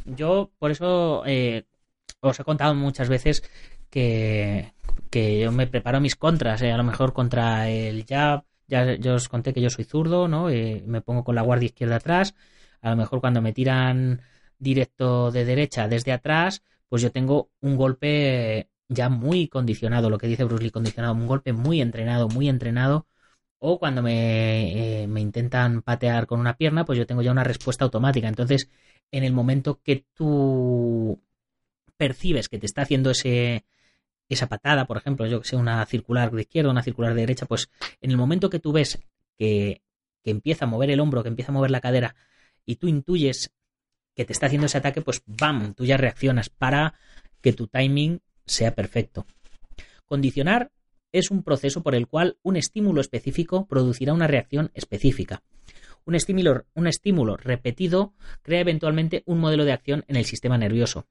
Yo, 0.04 0.52
por 0.60 0.72
eso, 0.72 1.24
eh, 1.26 1.64
os 2.20 2.38
he 2.38 2.44
contado 2.44 2.76
muchas 2.76 3.08
veces 3.08 3.42
que, 3.90 4.74
yo 5.14 5.54
me 5.54 5.66
preparo 5.66 6.02
mis 6.02 6.18
contras, 6.18 6.62
eh, 6.62 6.74
a 6.74 6.78
lo 6.78 6.84
mejor 6.84 7.14
contra 7.14 7.70
el 7.70 8.06
jab, 8.06 8.44
ya 8.70 8.96
yo 8.96 9.16
os 9.16 9.30
conté 9.30 9.54
que 9.54 9.62
yo 9.62 9.70
soy 9.70 9.86
zurdo, 9.86 10.28
¿no? 10.28 10.50
Eh, 10.50 10.84
me 10.86 11.02
pongo 11.02 11.24
con 11.24 11.36
la 11.36 11.42
guardia 11.42 11.68
izquierda 11.68 11.98
atrás, 11.98 12.36
a 12.82 12.92
lo 12.92 12.96
mejor 12.98 13.22
cuando 13.22 13.42
me 13.42 13.54
tiran 13.54 14.22
directo 14.60 15.32
de 15.32 15.46
derecha 15.46 15.88
desde 15.88 16.12
atrás, 16.12 16.64
pues 16.90 17.02
yo 17.02 17.12
tengo 17.12 17.50
un 17.62 17.76
golpe 17.78 18.70
ya 18.90 19.10
muy 19.10 19.48
condicionado, 19.48 20.10
lo 20.10 20.18
que 20.18 20.28
dice 20.28 20.44
Bruce 20.44 20.64
Lee, 20.64 20.72
condicionado, 20.72 21.14
un 21.14 21.28
golpe 21.28 21.54
muy 21.54 21.82
entrenado, 21.82 22.28
muy 22.30 22.50
entrenado. 22.50 23.08
O 23.60 23.80
cuando 23.80 24.02
me, 24.02 25.04
eh, 25.04 25.08
me 25.08 25.22
intentan 25.22 25.82
patear 25.82 26.28
con 26.28 26.40
una 26.40 26.56
pierna, 26.58 26.86
pues 26.86 26.98
yo 26.98 27.06
tengo 27.06 27.22
ya 27.22 27.32
una 27.32 27.44
respuesta 27.44 27.84
automática. 27.86 28.28
Entonces, 28.28 28.70
en 29.12 29.24
el 29.24 29.34
momento 29.34 29.82
que 29.84 30.06
tú 30.14 31.22
percibes 31.98 32.50
que 32.50 32.60
te 32.60 32.66
está 32.66 32.84
haciendo 32.84 33.12
ese, 33.12 33.66
esa 34.30 34.48
patada, 34.48 34.86
por 34.86 34.98
ejemplo, 34.98 35.26
yo 35.26 35.42
que 35.42 35.48
sé, 35.48 35.56
una 35.56 35.86
circular 35.86 36.32
de 36.32 36.42
izquierda, 36.42 36.72
una 36.72 36.84
circular 36.84 37.14
de 37.14 37.22
derecha, 37.22 37.46
pues 37.46 37.70
en 38.00 38.12
el 38.12 38.18
momento 38.18 38.50
que 38.50 38.60
tú 38.60 38.72
ves 38.72 39.00
que, 39.38 39.82
empieza 40.24 40.66
a 40.66 40.68
mover 40.68 40.92
el 40.92 41.00
hombro, 41.00 41.24
que 41.24 41.30
empieza 41.30 41.52
a 41.52 41.56
mover 41.56 41.72
la 41.72 41.82
cadera, 41.82 42.16
y 42.64 42.76
tú 42.76 42.88
intuyes 42.88 43.52
que 44.14 44.26
te 44.26 44.34
está 44.34 44.46
haciendo 44.46 44.68
ese 44.68 44.78
ataque, 44.78 45.02
pues 45.02 45.24
¡bam! 45.26 45.74
Tú 45.74 45.86
ya 45.86 45.98
reaccionas 45.98 46.50
para 46.50 46.94
que 47.42 47.54
tu 47.54 47.66
timing 47.66 48.22
sea 48.46 48.76
perfecto. 48.76 49.26
Condicionar 50.06 50.72
es 51.12 51.32
un 51.32 51.42
proceso 51.42 51.82
por 51.82 51.96
el 51.96 52.06
cual 52.06 52.38
un 52.44 52.58
estímulo 52.58 53.02
específico 53.02 53.66
producirá 53.66 54.14
una 54.14 54.28
reacción 54.28 54.70
específica. 54.76 55.42
Un 56.06 56.14
estímulo, 56.14 56.66
un 56.76 56.86
estímulo 56.86 57.38
repetido 57.38 58.14
crea 58.44 58.62
eventualmente 58.62 59.24
un 59.26 59.40
modelo 59.40 59.66
de 59.66 59.72
acción 59.72 60.06
en 60.08 60.16
el 60.16 60.26
sistema 60.26 60.58
nervioso. 60.58 61.08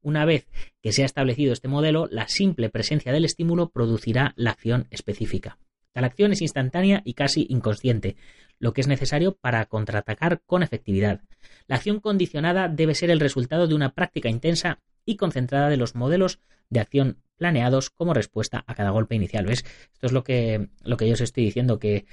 Una 0.00 0.24
vez 0.24 0.48
que 0.82 0.92
se 0.92 1.02
ha 1.02 1.06
establecido 1.06 1.52
este 1.52 1.68
modelo, 1.68 2.08
la 2.10 2.28
simple 2.28 2.70
presencia 2.70 3.12
del 3.12 3.24
estímulo 3.24 3.70
producirá 3.70 4.32
la 4.36 4.50
acción 4.50 4.86
específica. 4.90 5.58
Tal 5.92 6.04
acción 6.04 6.32
es 6.32 6.42
instantánea 6.42 7.02
y 7.04 7.14
casi 7.14 7.46
inconsciente, 7.48 8.16
lo 8.58 8.72
que 8.72 8.80
es 8.80 8.86
necesario 8.86 9.36
para 9.36 9.64
contraatacar 9.66 10.42
con 10.46 10.62
efectividad. 10.62 11.22
La 11.66 11.76
acción 11.76 12.00
condicionada 12.00 12.68
debe 12.68 12.94
ser 12.94 13.10
el 13.10 13.20
resultado 13.20 13.66
de 13.66 13.74
una 13.74 13.94
práctica 13.94 14.28
intensa 14.28 14.80
y 15.04 15.16
concentrada 15.16 15.68
de 15.68 15.76
los 15.76 15.94
modelos 15.94 16.40
de 16.70 16.80
acción 16.80 17.18
planeados 17.36 17.90
como 17.90 18.14
respuesta 18.14 18.64
a 18.66 18.74
cada 18.74 18.90
golpe 18.90 19.14
inicial. 19.14 19.46
¿Ves? 19.46 19.64
Esto 19.92 20.06
es 20.06 20.12
lo 20.12 20.24
que, 20.24 20.68
lo 20.82 20.96
que 20.96 21.06
yo 21.06 21.14
os 21.14 21.20
estoy 21.20 21.44
diciendo, 21.44 21.78
que, 21.78 22.04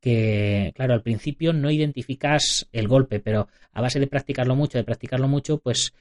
que, 0.00 0.72
claro, 0.74 0.94
al 0.94 1.02
principio 1.02 1.52
no 1.52 1.70
identificas 1.70 2.68
el 2.72 2.88
golpe, 2.88 3.20
pero 3.20 3.48
a 3.72 3.82
base 3.82 4.00
de 4.00 4.06
practicarlo 4.06 4.56
mucho, 4.56 4.78
de 4.78 4.84
practicarlo 4.84 5.28
mucho, 5.28 5.58
pues 5.58 5.92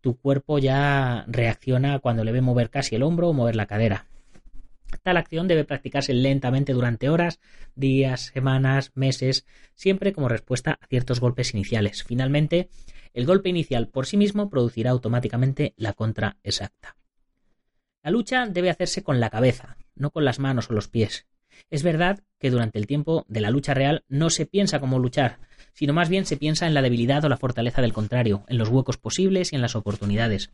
tu 0.00 0.16
cuerpo 0.16 0.58
ya 0.58 1.24
reacciona 1.28 1.98
cuando 1.98 2.24
le 2.24 2.32
ve 2.32 2.40
mover 2.40 2.70
casi 2.70 2.96
el 2.96 3.02
hombro 3.02 3.28
o 3.28 3.32
mover 3.32 3.56
la 3.56 3.66
cadera. 3.66 4.06
Tal 5.02 5.16
acción 5.16 5.48
debe 5.48 5.64
practicarse 5.64 6.12
lentamente 6.12 6.72
durante 6.72 7.08
horas, 7.08 7.40
días, 7.74 8.32
semanas, 8.34 8.92
meses, 8.94 9.46
siempre 9.74 10.12
como 10.12 10.28
respuesta 10.28 10.78
a 10.80 10.86
ciertos 10.86 11.20
golpes 11.20 11.54
iniciales. 11.54 12.02
Finalmente, 12.02 12.68
el 13.14 13.26
golpe 13.26 13.48
inicial 13.48 13.88
por 13.88 14.06
sí 14.06 14.16
mismo 14.16 14.50
producirá 14.50 14.90
automáticamente 14.90 15.74
la 15.76 15.92
contra 15.92 16.36
exacta. 16.42 16.96
La 18.02 18.10
lucha 18.10 18.46
debe 18.46 18.70
hacerse 18.70 19.02
con 19.02 19.20
la 19.20 19.30
cabeza, 19.30 19.76
no 19.94 20.10
con 20.10 20.24
las 20.24 20.38
manos 20.38 20.70
o 20.70 20.72
los 20.72 20.88
pies. 20.88 21.26
Es 21.68 21.82
verdad 21.82 22.20
que 22.38 22.50
durante 22.50 22.78
el 22.78 22.86
tiempo 22.86 23.26
de 23.28 23.40
la 23.40 23.50
lucha 23.50 23.74
real 23.74 24.04
no 24.08 24.30
se 24.30 24.46
piensa 24.46 24.80
cómo 24.80 24.98
luchar, 24.98 25.38
sino 25.72 25.92
más 25.92 26.08
bien 26.08 26.26
se 26.26 26.36
piensa 26.36 26.66
en 26.66 26.74
la 26.74 26.82
debilidad 26.82 27.24
o 27.24 27.28
la 27.28 27.36
fortaleza 27.36 27.82
del 27.82 27.92
contrario, 27.92 28.44
en 28.48 28.58
los 28.58 28.68
huecos 28.68 28.96
posibles 28.96 29.52
y 29.52 29.56
en 29.56 29.62
las 29.62 29.76
oportunidades. 29.76 30.50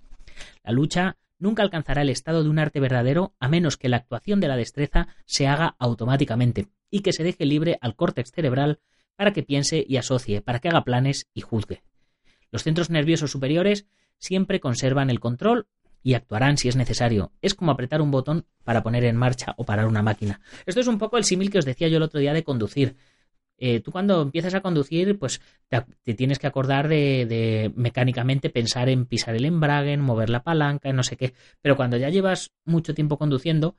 La 0.64 0.72
lucha 0.72 1.16
nunca 1.38 1.62
alcanzará 1.62 2.02
el 2.02 2.10
estado 2.10 2.42
de 2.42 2.48
un 2.48 2.58
arte 2.58 2.80
verdadero 2.80 3.34
a 3.40 3.48
menos 3.48 3.76
que 3.76 3.88
la 3.88 3.98
actuación 3.98 4.40
de 4.40 4.48
la 4.48 4.56
destreza 4.56 5.08
se 5.26 5.46
haga 5.46 5.76
automáticamente 5.78 6.68
y 6.90 7.00
que 7.00 7.12
se 7.12 7.24
deje 7.24 7.46
libre 7.46 7.78
al 7.80 7.96
córtex 7.96 8.30
cerebral 8.32 8.80
para 9.16 9.32
que 9.32 9.42
piense 9.42 9.84
y 9.86 9.96
asocie, 9.96 10.42
para 10.42 10.58
que 10.58 10.68
haga 10.68 10.84
planes 10.84 11.28
y 11.34 11.40
juzgue. 11.40 11.82
Los 12.50 12.62
centros 12.62 12.90
nerviosos 12.90 13.30
superiores 13.30 13.86
siempre 14.18 14.60
conservan 14.60 15.10
el 15.10 15.20
control 15.20 15.66
y 16.02 16.14
actuarán 16.14 16.56
si 16.56 16.68
es 16.68 16.76
necesario. 16.76 17.32
Es 17.42 17.54
como 17.54 17.72
apretar 17.72 18.00
un 18.00 18.10
botón 18.10 18.46
para 18.62 18.82
poner 18.82 19.04
en 19.04 19.16
marcha 19.16 19.54
o 19.56 19.64
parar 19.64 19.86
una 19.86 20.02
máquina. 20.02 20.40
Esto 20.64 20.80
es 20.80 20.86
un 20.86 20.98
poco 20.98 21.18
el 21.18 21.24
símil 21.24 21.50
que 21.50 21.58
os 21.58 21.64
decía 21.64 21.88
yo 21.88 21.96
el 21.96 22.04
otro 22.04 22.20
día 22.20 22.32
de 22.32 22.44
conducir. 22.44 22.96
Eh, 23.58 23.80
tú 23.80 23.90
cuando 23.90 24.20
empiezas 24.20 24.54
a 24.54 24.60
conducir, 24.60 25.18
pues 25.18 25.40
te, 25.68 26.14
tienes 26.14 26.38
que 26.38 26.46
acordar 26.46 26.88
de, 26.88 27.72
mecánicamente 27.74 28.50
pensar 28.50 28.88
en 28.88 29.06
pisar 29.06 29.34
el 29.34 29.46
embrague, 29.46 29.92
en 29.92 30.00
mover 30.00 30.30
la 30.30 30.42
palanca, 30.42 30.90
en 30.90 30.96
no 30.96 31.02
sé 31.02 31.16
qué. 31.16 31.34
Pero 31.62 31.76
cuando 31.76 31.96
ya 31.96 32.10
llevas 32.10 32.52
mucho 32.64 32.94
tiempo 32.94 33.18
conduciendo, 33.18 33.76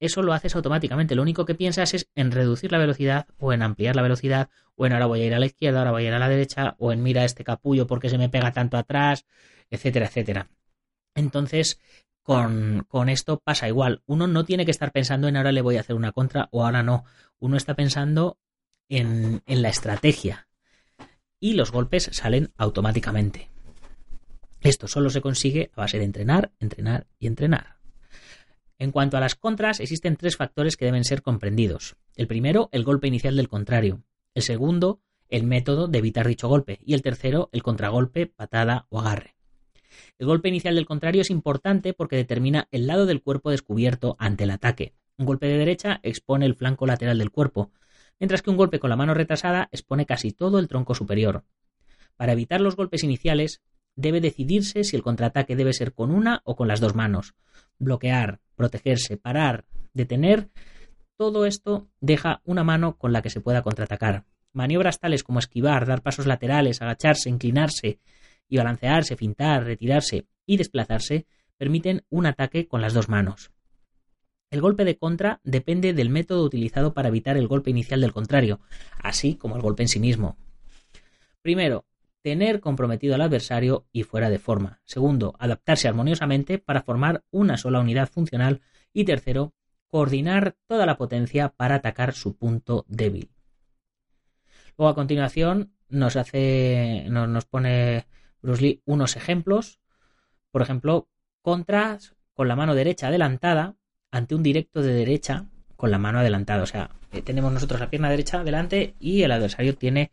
eso 0.00 0.22
lo 0.22 0.32
haces 0.32 0.54
automáticamente. 0.54 1.16
Lo 1.16 1.22
único 1.22 1.44
que 1.44 1.56
piensas 1.56 1.94
es 1.94 2.08
en 2.14 2.30
reducir 2.30 2.70
la 2.70 2.78
velocidad 2.78 3.26
o 3.38 3.52
en 3.52 3.62
ampliar 3.62 3.96
la 3.96 4.02
velocidad 4.02 4.50
o 4.76 4.86
en 4.86 4.92
ahora 4.92 5.06
voy 5.06 5.22
a 5.22 5.26
ir 5.26 5.34
a 5.34 5.40
la 5.40 5.46
izquierda, 5.46 5.80
ahora 5.80 5.90
voy 5.90 6.04
a 6.04 6.08
ir 6.08 6.14
a 6.14 6.20
la 6.20 6.28
derecha 6.28 6.76
o 6.78 6.92
en 6.92 7.02
mira 7.02 7.24
este 7.24 7.42
capullo 7.42 7.86
porque 7.86 8.08
se 8.08 8.18
me 8.18 8.28
pega 8.28 8.52
tanto 8.52 8.76
atrás, 8.76 9.26
etcétera, 9.70 10.06
etcétera. 10.06 10.50
Entonces, 11.16 11.80
con, 12.22 12.84
con, 12.88 13.08
esto 13.08 13.40
pasa 13.40 13.66
igual. 13.66 14.02
Uno 14.06 14.28
no 14.28 14.44
tiene 14.44 14.64
que 14.64 14.70
estar 14.70 14.92
pensando 14.92 15.26
en 15.26 15.36
ahora 15.36 15.50
le 15.50 15.62
voy 15.62 15.76
a 15.78 15.80
hacer 15.80 15.96
una 15.96 16.12
contra 16.12 16.48
o 16.52 16.64
ahora 16.64 16.84
no. 16.84 17.04
Uno 17.40 17.56
está 17.56 17.74
pensando 17.74 18.38
en, 18.88 19.42
la 19.46 19.68
estrategia 19.68 20.48
y 21.40 21.54
los 21.54 21.72
golpes 21.72 22.10
salen 22.12 22.52
automáticamente. 22.56 23.50
Esto 24.60 24.88
solo 24.88 25.10
se 25.10 25.20
consigue 25.20 25.70
a 25.74 25.82
base 25.82 25.98
de 25.98 26.04
entrenar, 26.04 26.52
entrenar 26.58 27.06
y 27.18 27.26
entrenar. 27.26 27.76
En 28.78 28.90
cuanto 28.92 29.16
a 29.16 29.20
las 29.20 29.34
contras, 29.34 29.80
existen 29.80 30.16
tres 30.16 30.36
factores 30.36 30.76
que 30.76 30.84
deben 30.84 31.04
ser 31.04 31.22
comprendidos. 31.22 31.96
El 32.16 32.26
primero, 32.26 32.68
el 32.72 32.84
golpe 32.84 33.08
inicial 33.08 33.36
del 33.36 33.48
contrario. 33.48 34.02
El 34.34 34.42
segundo, 34.42 35.00
el 35.28 35.44
método 35.44 35.88
de 35.88 35.98
evitar 35.98 36.26
dicho 36.26 36.48
golpe. 36.48 36.78
Y 36.84 36.94
el 36.94 37.02
tercero, 37.02 37.50
el 37.52 37.62
contragolpe, 37.62 38.26
patada 38.26 38.86
o 38.88 39.00
agarre. 39.00 39.34
El 40.18 40.26
golpe 40.26 40.48
inicial 40.48 40.74
del 40.74 40.86
contrario 40.86 41.22
es 41.22 41.30
importante 41.30 41.92
porque 41.92 42.16
determina 42.16 42.68
el 42.70 42.86
lado 42.86 43.06
del 43.06 43.22
cuerpo 43.22 43.50
descubierto 43.50 44.16
ante 44.18 44.44
el 44.44 44.50
ataque. 44.50 44.94
Un 45.16 45.26
golpe 45.26 45.46
de 45.46 45.58
derecha 45.58 46.00
expone 46.02 46.46
el 46.46 46.54
flanco 46.54 46.86
lateral 46.86 47.18
del 47.18 47.30
cuerpo, 47.30 47.72
mientras 48.18 48.42
que 48.42 48.50
un 48.50 48.56
golpe 48.56 48.78
con 48.78 48.90
la 48.90 48.96
mano 48.96 49.14
retrasada 49.14 49.68
expone 49.72 50.06
casi 50.06 50.32
todo 50.32 50.58
el 50.58 50.68
tronco 50.68 50.94
superior. 50.94 51.44
Para 52.16 52.32
evitar 52.32 52.60
los 52.60 52.76
golpes 52.76 53.04
iniciales, 53.04 53.62
debe 53.94 54.20
decidirse 54.20 54.84
si 54.84 54.96
el 54.96 55.02
contraataque 55.02 55.56
debe 55.56 55.72
ser 55.72 55.92
con 55.92 56.10
una 56.10 56.40
o 56.44 56.56
con 56.56 56.68
las 56.68 56.80
dos 56.80 56.94
manos. 56.94 57.34
Bloquear, 57.78 58.40
protegerse, 58.54 59.16
parar, 59.16 59.64
detener, 59.92 60.48
todo 61.16 61.46
esto 61.46 61.88
deja 62.00 62.40
una 62.44 62.62
mano 62.62 62.96
con 62.96 63.12
la 63.12 63.22
que 63.22 63.30
se 63.30 63.40
pueda 63.40 63.62
contraatacar. 63.62 64.24
Maniobras 64.52 65.00
tales 65.00 65.24
como 65.24 65.40
esquivar, 65.40 65.86
dar 65.86 66.02
pasos 66.02 66.26
laterales, 66.26 66.80
agacharse, 66.80 67.28
inclinarse 67.28 67.98
y 68.48 68.56
balancearse, 68.56 69.16
fintar, 69.16 69.64
retirarse 69.64 70.26
y 70.46 70.56
desplazarse 70.56 71.26
permiten 71.56 72.04
un 72.08 72.26
ataque 72.26 72.68
con 72.68 72.80
las 72.80 72.94
dos 72.94 73.08
manos. 73.08 73.50
El 74.50 74.60
golpe 74.60 74.84
de 74.84 74.96
contra 74.96 75.40
depende 75.44 75.92
del 75.92 76.08
método 76.10 76.44
utilizado 76.44 76.94
para 76.94 77.08
evitar 77.08 77.36
el 77.36 77.48
golpe 77.48 77.70
inicial 77.70 78.00
del 78.00 78.12
contrario, 78.12 78.60
así 78.98 79.36
como 79.36 79.56
el 79.56 79.62
golpe 79.62 79.82
en 79.82 79.88
sí 79.88 80.00
mismo. 80.00 80.38
Primero, 81.42 81.86
tener 82.22 82.60
comprometido 82.60 83.14
al 83.14 83.22
adversario 83.22 83.86
y 83.92 84.02
fuera 84.02 84.30
de 84.30 84.38
forma. 84.38 84.80
Segundo, 84.84 85.34
adaptarse 85.38 85.88
armoniosamente 85.88 86.58
para 86.58 86.82
formar 86.82 87.24
una 87.30 87.56
sola 87.56 87.80
unidad 87.80 88.08
funcional. 88.08 88.60
Y 88.92 89.04
tercero, 89.04 89.54
coordinar 89.88 90.56
toda 90.66 90.86
la 90.86 90.98
potencia 90.98 91.50
para 91.50 91.76
atacar 91.76 92.12
su 92.12 92.36
punto 92.36 92.84
débil. 92.88 93.30
Luego 94.76 94.90
a 94.90 94.94
continuación 94.94 95.72
nos 95.88 96.16
hace, 96.16 97.06
nos, 97.08 97.46
pone 97.46 98.06
Bruce 98.42 98.62
Lee 98.62 98.82
unos 98.84 99.16
ejemplos. 99.16 99.80
Por 100.50 100.62
ejemplo, 100.62 101.08
contras 101.42 102.14
con 102.34 102.48
la 102.48 102.56
mano 102.56 102.74
derecha 102.74 103.08
adelantada 103.08 103.77
ante 104.10 104.34
un 104.34 104.42
directo 104.42 104.82
de 104.82 104.92
derecha 104.92 105.46
con 105.76 105.90
la 105.90 105.98
mano 105.98 106.18
adelantada. 106.18 106.62
O 106.62 106.66
sea, 106.66 106.90
eh, 107.12 107.22
tenemos 107.22 107.52
nosotros 107.52 107.80
la 107.80 107.90
pierna 107.90 108.10
derecha 108.10 108.44
delante 108.44 108.94
y 108.98 109.22
el 109.22 109.32
adversario 109.32 109.76
tiene 109.76 110.10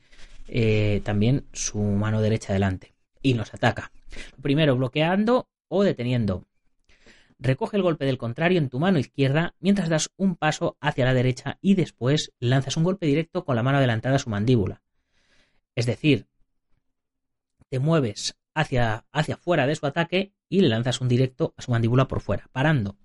eh, 0.48 1.02
también 1.04 1.46
su 1.54 1.80
mano 1.80 2.22
derecha 2.22 2.54
delante 2.54 2.94
y 3.22 3.34
nos 3.34 3.54
ataca. 3.54 3.92
Primero 4.42 4.76
bloqueando 4.76 5.48
o 5.68 5.84
deteniendo. 5.84 6.46
Recoge 7.38 7.76
el 7.76 7.84
golpe 7.84 8.06
del 8.06 8.18
contrario 8.18 8.60
en 8.60 8.70
tu 8.70 8.80
mano 8.80 9.00
izquierda 9.00 9.56
mientras 9.60 9.90
das 9.90 10.10
un 10.16 10.36
paso 10.36 10.78
hacia 10.80 11.06
la 11.06 11.14
derecha 11.14 11.58
y 11.62 11.76
después 11.76 12.32
lanzas 12.40 12.78
un 12.78 12.84
golpe 12.84 13.08
directo 13.08 13.44
con 13.44 13.56
la 13.56 13.64
mano 13.64 13.80
adelantada 13.80 14.16
a 14.16 14.20
su 14.20 14.30
mandíbula. 14.30 14.82
Es 15.76 15.86
decir, 15.86 16.28
te 17.70 17.80
mueves 17.80 18.38
hacia, 18.54 19.06
hacia 19.12 19.36
fuera 19.36 19.68
de 19.68 19.76
su 19.76 19.86
ataque 19.86 20.34
y 20.48 20.62
le 20.62 20.70
lanzas 20.70 21.02
un 21.02 21.10
directo 21.10 21.54
a 21.58 21.62
su 21.62 21.72
mandíbula 21.72 22.08
por 22.08 22.22
fuera, 22.22 22.48
parando. 22.54 22.98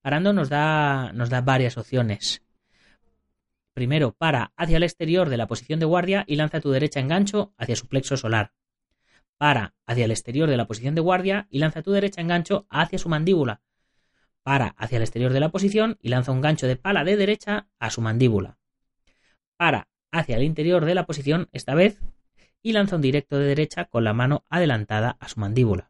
Parando 0.00 0.32
nos 0.32 0.48
da, 0.48 1.12
nos 1.12 1.30
da 1.30 1.40
varias 1.40 1.76
opciones. 1.76 2.42
Primero, 3.72 4.12
para 4.12 4.52
hacia 4.56 4.76
el 4.76 4.82
exterior 4.82 5.28
de 5.28 5.36
la 5.36 5.46
posición 5.46 5.80
de 5.80 5.86
guardia 5.86 6.24
y 6.26 6.36
lanza 6.36 6.60
tu 6.60 6.70
derecha 6.70 7.00
en 7.00 7.08
gancho 7.08 7.54
hacia 7.56 7.76
su 7.76 7.86
plexo 7.86 8.16
solar. 8.16 8.52
Para 9.38 9.74
hacia 9.86 10.04
el 10.04 10.10
exterior 10.10 10.50
de 10.50 10.56
la 10.56 10.66
posición 10.66 10.94
de 10.94 11.00
guardia 11.00 11.46
y 11.50 11.60
lanza 11.60 11.82
tu 11.82 11.92
derecha 11.92 12.20
en 12.20 12.28
gancho 12.28 12.66
hacia 12.68 12.98
su 12.98 13.08
mandíbula. 13.08 13.62
Para 14.42 14.74
hacia 14.76 14.96
el 14.96 15.02
exterior 15.02 15.32
de 15.32 15.40
la 15.40 15.50
posición 15.50 15.98
y 16.02 16.08
lanza 16.08 16.32
un 16.32 16.40
gancho 16.40 16.66
de 16.66 16.76
pala 16.76 17.04
de 17.04 17.16
derecha 17.16 17.68
a 17.78 17.90
su 17.90 18.00
mandíbula. 18.00 18.58
Para 19.56 19.88
hacia 20.10 20.36
el 20.36 20.42
interior 20.42 20.84
de 20.84 20.94
la 20.94 21.06
posición, 21.06 21.48
esta 21.52 21.74
vez, 21.74 22.00
y 22.62 22.72
lanza 22.72 22.96
un 22.96 23.02
directo 23.02 23.38
de 23.38 23.46
derecha 23.46 23.86
con 23.86 24.04
la 24.04 24.12
mano 24.12 24.44
adelantada 24.50 25.16
a 25.20 25.28
su 25.28 25.40
mandíbula. 25.40 25.89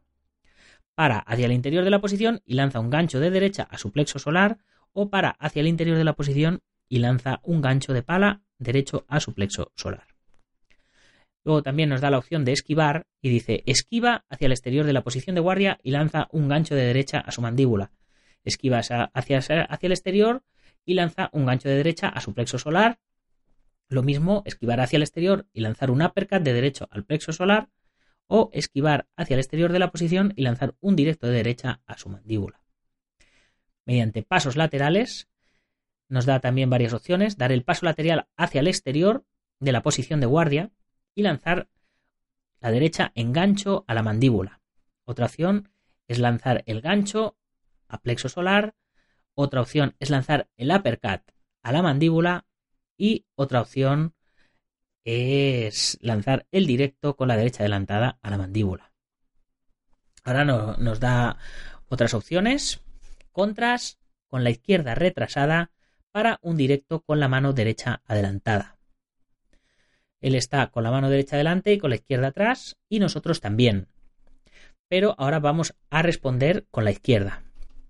Para 0.95 1.19
hacia 1.19 1.45
el 1.45 1.51
interior 1.51 1.83
de 1.83 1.89
la 1.89 2.01
posición 2.01 2.41
y 2.45 2.55
lanza 2.55 2.79
un 2.79 2.89
gancho 2.89 3.19
de 3.19 3.31
derecha 3.31 3.63
a 3.63 3.77
su 3.77 3.91
plexo 3.91 4.19
solar 4.19 4.57
o 4.93 5.09
para 5.09 5.31
hacia 5.39 5.61
el 5.61 5.67
interior 5.67 5.97
de 5.97 6.03
la 6.03 6.13
posición 6.13 6.61
y 6.89 6.99
lanza 6.99 7.39
un 7.43 7.61
gancho 7.61 7.93
de 7.93 8.03
pala 8.03 8.41
derecho 8.59 9.05
a 9.07 9.19
su 9.19 9.33
plexo 9.33 9.71
solar. 9.75 10.07
Luego 11.43 11.63
también 11.63 11.89
nos 11.89 12.01
da 12.01 12.11
la 12.11 12.17
opción 12.17 12.45
de 12.45 12.51
esquivar 12.51 13.07
y 13.21 13.29
dice 13.29 13.63
esquiva 13.65 14.25
hacia 14.29 14.45
el 14.45 14.51
exterior 14.51 14.85
de 14.85 14.93
la 14.93 15.03
posición 15.03 15.35
de 15.35 15.41
guardia 15.41 15.79
y 15.81 15.91
lanza 15.91 16.27
un 16.31 16.47
gancho 16.47 16.75
de 16.75 16.85
derecha 16.85 17.19
a 17.19 17.31
su 17.31 17.41
mandíbula. 17.41 17.91
Esquiva 18.43 18.79
hacia, 18.79 19.05
hacia 19.13 19.37
el 19.81 19.91
exterior 19.91 20.43
y 20.85 20.93
lanza 20.93 21.29
un 21.33 21.45
gancho 21.45 21.69
de 21.69 21.75
derecha 21.75 22.09
a 22.09 22.21
su 22.21 22.33
plexo 22.33 22.59
solar. 22.59 22.99
Lo 23.87 24.03
mismo, 24.03 24.43
esquivar 24.45 24.79
hacia 24.79 24.97
el 24.97 25.03
exterior 25.03 25.47
y 25.53 25.61
lanzar 25.61 25.91
un 25.91 26.01
uppercut 26.01 26.41
de 26.41 26.53
derecho 26.53 26.87
al 26.91 27.03
plexo 27.03 27.33
solar. 27.33 27.69
O 28.33 28.49
esquivar 28.53 29.09
hacia 29.17 29.33
el 29.33 29.41
exterior 29.41 29.73
de 29.73 29.79
la 29.79 29.91
posición 29.91 30.31
y 30.37 30.43
lanzar 30.43 30.75
un 30.79 30.95
directo 30.95 31.27
de 31.27 31.33
derecha 31.33 31.81
a 31.85 31.97
su 31.97 32.07
mandíbula. 32.07 32.63
Mediante 33.85 34.23
pasos 34.23 34.55
laterales, 34.55 35.27
nos 36.07 36.25
da 36.25 36.39
también 36.39 36.69
varias 36.69 36.93
opciones, 36.93 37.37
dar 37.37 37.51
el 37.51 37.65
paso 37.65 37.85
lateral 37.85 38.29
hacia 38.37 38.61
el 38.61 38.67
exterior 38.67 39.25
de 39.59 39.73
la 39.73 39.83
posición 39.83 40.21
de 40.21 40.27
guardia 40.27 40.71
y 41.13 41.23
lanzar 41.23 41.67
la 42.61 42.71
derecha 42.71 43.11
en 43.15 43.33
gancho 43.33 43.83
a 43.85 43.93
la 43.93 44.01
mandíbula. 44.01 44.61
Otra 45.03 45.25
opción 45.25 45.69
es 46.07 46.17
lanzar 46.17 46.63
el 46.67 46.79
gancho 46.79 47.37
a 47.89 47.99
plexo 47.99 48.29
solar. 48.29 48.75
Otra 49.33 49.59
opción 49.59 49.97
es 49.99 50.09
lanzar 50.09 50.47
el 50.55 50.71
uppercut 50.71 51.21
a 51.63 51.71
la 51.73 51.81
mandíbula. 51.81 52.45
Y 52.95 53.25
otra 53.35 53.59
opción 53.59 54.13
es 55.03 55.97
lanzar 56.01 56.47
el 56.51 56.67
directo 56.67 57.15
con 57.15 57.27
la 57.27 57.37
derecha 57.37 57.63
adelantada 57.63 58.19
a 58.21 58.29
la 58.29 58.37
mandíbula. 58.37 58.91
Ahora 60.23 60.45
nos 60.45 60.99
da 60.99 61.37
otras 61.87 62.13
opciones. 62.13 62.81
Contras 63.31 63.99
con 64.27 64.43
la 64.43 64.49
izquierda 64.49 64.95
retrasada 64.95 65.71
para 66.11 66.39
un 66.41 66.57
directo 66.57 67.01
con 67.01 67.19
la 67.19 67.27
mano 67.27 67.53
derecha 67.53 68.01
adelantada. 68.05 68.77
Él 70.19 70.35
está 70.35 70.67
con 70.67 70.83
la 70.83 70.91
mano 70.91 71.09
derecha 71.09 71.35
adelante 71.35 71.73
y 71.73 71.79
con 71.79 71.89
la 71.89 71.95
izquierda 71.95 72.27
atrás 72.27 72.77
y 72.87 72.99
nosotros 72.99 73.41
también. 73.41 73.87
Pero 74.87 75.15
ahora 75.17 75.39
vamos 75.39 75.73
a 75.89 76.01
responder 76.01 76.67
con 76.69 76.83
la 76.83 76.91
izquierda. 76.91 77.43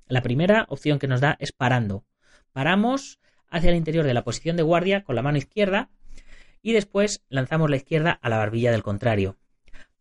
La 0.08 0.22
primera 0.22 0.66
opción 0.70 1.00
que 1.00 1.08
nos 1.08 1.20
da 1.20 1.36
es 1.40 1.52
parando. 1.52 2.06
Paramos 2.54 3.20
hacia 3.50 3.72
el 3.72 3.76
interior 3.76 4.06
de 4.06 4.14
la 4.14 4.24
posición 4.24 4.56
de 4.56 4.64
guardia 4.64 5.04
con 5.04 5.16
la 5.16 5.22
mano 5.22 5.38
izquierda 5.38 5.90
y 6.62 6.74
después 6.74 7.24
lanzamos 7.30 7.70
la 7.70 7.78
izquierda 7.78 8.12
a 8.12 8.30
la 8.30 8.38
barbilla 8.38 8.72
del 8.72 8.84
contrario 8.84 9.38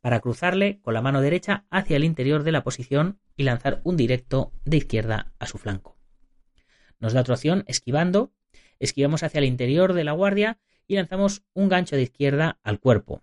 para 0.00 0.20
cruzarle 0.20 0.80
con 0.80 0.94
la 0.94 1.02
mano 1.02 1.20
derecha 1.20 1.64
hacia 1.70 1.96
el 1.96 2.04
interior 2.04 2.42
de 2.42 2.52
la 2.52 2.62
posición 2.62 3.20
y 3.36 3.44
lanzar 3.44 3.80
un 3.84 3.96
directo 3.96 4.52
de 4.64 4.78
izquierda 4.78 5.32
a 5.38 5.46
su 5.46 5.58
flanco. 5.58 5.96
Nos 6.98 7.12
da 7.12 7.20
otra 7.20 7.34
opción 7.34 7.64
esquivando. 7.66 8.32
Esquivamos 8.78 9.22
hacia 9.22 9.38
el 9.38 9.44
interior 9.44 9.92
de 9.92 10.04
la 10.04 10.12
guardia 10.12 10.58
y 10.86 10.96
lanzamos 10.96 11.42
un 11.54 11.68
gancho 11.68 11.96
de 11.96 12.02
izquierda 12.02 12.58
al 12.62 12.80
cuerpo. 12.80 13.22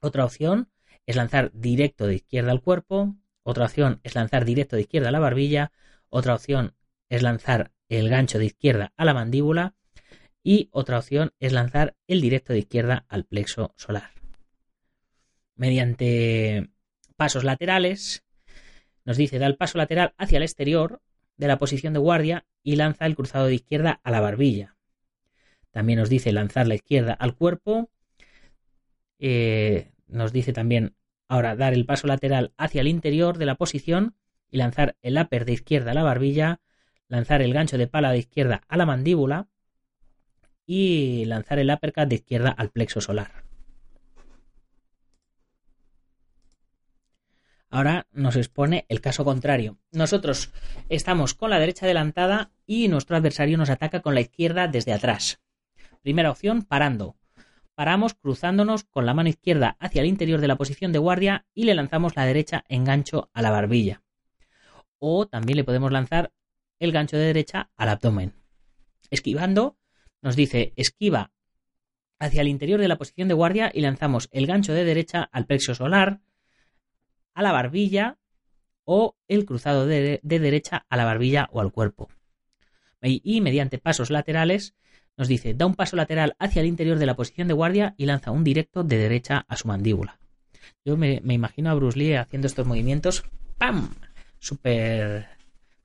Otra 0.00 0.24
opción 0.24 0.70
es 1.06 1.16
lanzar 1.16 1.52
directo 1.54 2.06
de 2.06 2.16
izquierda 2.16 2.52
al 2.52 2.60
cuerpo. 2.60 3.16
Otra 3.42 3.64
opción 3.64 4.00
es 4.02 4.14
lanzar 4.14 4.44
directo 4.44 4.76
de 4.76 4.82
izquierda 4.82 5.08
a 5.08 5.12
la 5.12 5.20
barbilla. 5.20 5.72
Otra 6.08 6.34
opción 6.34 6.74
es 7.08 7.22
lanzar 7.22 7.72
el 7.88 8.08
gancho 8.08 8.38
de 8.38 8.46
izquierda 8.46 8.92
a 8.96 9.04
la 9.04 9.14
mandíbula. 9.14 9.74
Y 10.48 10.68
otra 10.70 10.98
opción 10.98 11.32
es 11.40 11.52
lanzar 11.52 11.96
el 12.06 12.20
directo 12.20 12.52
de 12.52 12.60
izquierda 12.60 13.04
al 13.08 13.24
plexo 13.24 13.74
solar. 13.76 14.12
Mediante 15.56 16.70
pasos 17.16 17.42
laterales, 17.42 18.24
nos 19.04 19.16
dice 19.16 19.40
da 19.40 19.46
el 19.46 19.56
paso 19.56 19.76
lateral 19.76 20.14
hacia 20.18 20.36
el 20.36 20.44
exterior 20.44 21.02
de 21.36 21.48
la 21.48 21.58
posición 21.58 21.94
de 21.94 21.98
guardia 21.98 22.46
y 22.62 22.76
lanza 22.76 23.06
el 23.06 23.16
cruzado 23.16 23.46
de 23.46 23.56
izquierda 23.56 24.00
a 24.04 24.10
la 24.12 24.20
barbilla. 24.20 24.76
También 25.72 25.98
nos 25.98 26.10
dice 26.10 26.30
lanzar 26.30 26.68
la 26.68 26.76
izquierda 26.76 27.14
al 27.14 27.34
cuerpo. 27.34 27.90
Eh, 29.18 29.90
nos 30.06 30.32
dice 30.32 30.52
también 30.52 30.94
ahora 31.26 31.56
dar 31.56 31.74
el 31.74 31.86
paso 31.86 32.06
lateral 32.06 32.54
hacia 32.56 32.82
el 32.82 32.86
interior 32.86 33.38
de 33.38 33.46
la 33.46 33.56
posición 33.56 34.14
y 34.48 34.58
lanzar 34.58 34.96
el 35.02 35.18
upper 35.18 35.44
de 35.44 35.54
izquierda 35.54 35.90
a 35.90 35.94
la 35.94 36.04
barbilla, 36.04 36.60
lanzar 37.08 37.42
el 37.42 37.52
gancho 37.52 37.78
de 37.78 37.88
pala 37.88 38.12
de 38.12 38.18
izquierda 38.18 38.62
a 38.68 38.76
la 38.76 38.86
mandíbula 38.86 39.48
y 40.66 41.24
lanzar 41.26 41.58
el 41.58 41.70
uppercut 41.70 42.08
de 42.08 42.16
izquierda 42.16 42.50
al 42.50 42.70
plexo 42.70 43.00
solar. 43.00 43.46
Ahora 47.70 48.06
nos 48.12 48.36
expone 48.36 48.86
el 48.88 49.00
caso 49.00 49.24
contrario. 49.24 49.78
Nosotros 49.90 50.52
estamos 50.88 51.34
con 51.34 51.50
la 51.50 51.58
derecha 51.58 51.86
adelantada 51.86 52.50
y 52.66 52.88
nuestro 52.88 53.16
adversario 53.16 53.58
nos 53.58 53.70
ataca 53.70 54.02
con 54.02 54.14
la 54.14 54.20
izquierda 54.20 54.68
desde 54.68 54.92
atrás. 54.92 55.40
Primera 56.02 56.30
opción, 56.30 56.62
parando. 56.62 57.16
Paramos 57.74 58.14
cruzándonos 58.14 58.84
con 58.84 59.04
la 59.04 59.12
mano 59.12 59.28
izquierda 59.28 59.76
hacia 59.80 60.00
el 60.00 60.08
interior 60.08 60.40
de 60.40 60.48
la 60.48 60.56
posición 60.56 60.92
de 60.92 60.98
guardia 60.98 61.44
y 61.52 61.64
le 61.64 61.74
lanzamos 61.74 62.16
la 62.16 62.24
derecha 62.24 62.64
en 62.68 62.84
gancho 62.84 63.28
a 63.34 63.42
la 63.42 63.50
barbilla. 63.50 64.02
O 64.98 65.26
también 65.26 65.58
le 65.58 65.64
podemos 65.64 65.92
lanzar 65.92 66.32
el 66.78 66.92
gancho 66.92 67.16
de 67.16 67.24
derecha 67.24 67.70
al 67.76 67.90
abdomen. 67.90 68.32
Esquivando, 69.10 69.76
nos 70.26 70.34
dice 70.34 70.72
esquiva 70.74 71.30
hacia 72.18 72.40
el 72.40 72.48
interior 72.48 72.80
de 72.80 72.88
la 72.88 72.98
posición 72.98 73.28
de 73.28 73.34
guardia 73.34 73.70
y 73.72 73.80
lanzamos 73.80 74.28
el 74.32 74.48
gancho 74.48 74.72
de 74.72 74.84
derecha 74.84 75.22
al 75.30 75.46
plexo 75.46 75.72
solar, 75.76 76.18
a 77.32 77.42
la 77.42 77.52
barbilla 77.52 78.18
o 78.82 79.14
el 79.28 79.44
cruzado 79.44 79.86
de, 79.86 80.18
derecha 80.24 80.84
a 80.88 80.96
la 80.96 81.04
barbilla 81.04 81.48
o 81.52 81.60
al 81.60 81.70
cuerpo. 81.70 82.08
Y, 83.02 83.40
mediante 83.40 83.78
pasos 83.78 84.10
laterales 84.10 84.74
nos 85.16 85.28
dice, 85.28 85.54
da 85.54 85.64
un 85.64 85.76
paso 85.76 85.94
lateral 85.94 86.34
hacia 86.40 86.60
el 86.60 86.66
interior 86.66 86.98
de 86.98 87.06
la 87.06 87.14
posición 87.14 87.46
de 87.46 87.54
guardia 87.54 87.94
y 87.96 88.06
lanza 88.06 88.32
un 88.32 88.42
directo 88.42 88.82
de 88.82 88.98
derecha 88.98 89.44
a 89.46 89.56
su 89.56 89.68
mandíbula. 89.68 90.18
Yo 90.84 90.96
me, 90.96 91.22
imagino 91.24 91.70
a 91.70 91.74
Bruce 91.74 91.96
Lee 91.96 92.14
haciendo 92.14 92.48
estos 92.48 92.66
movimientos, 92.66 93.22
¡pam! 93.58 93.94
Súper... 94.40 95.35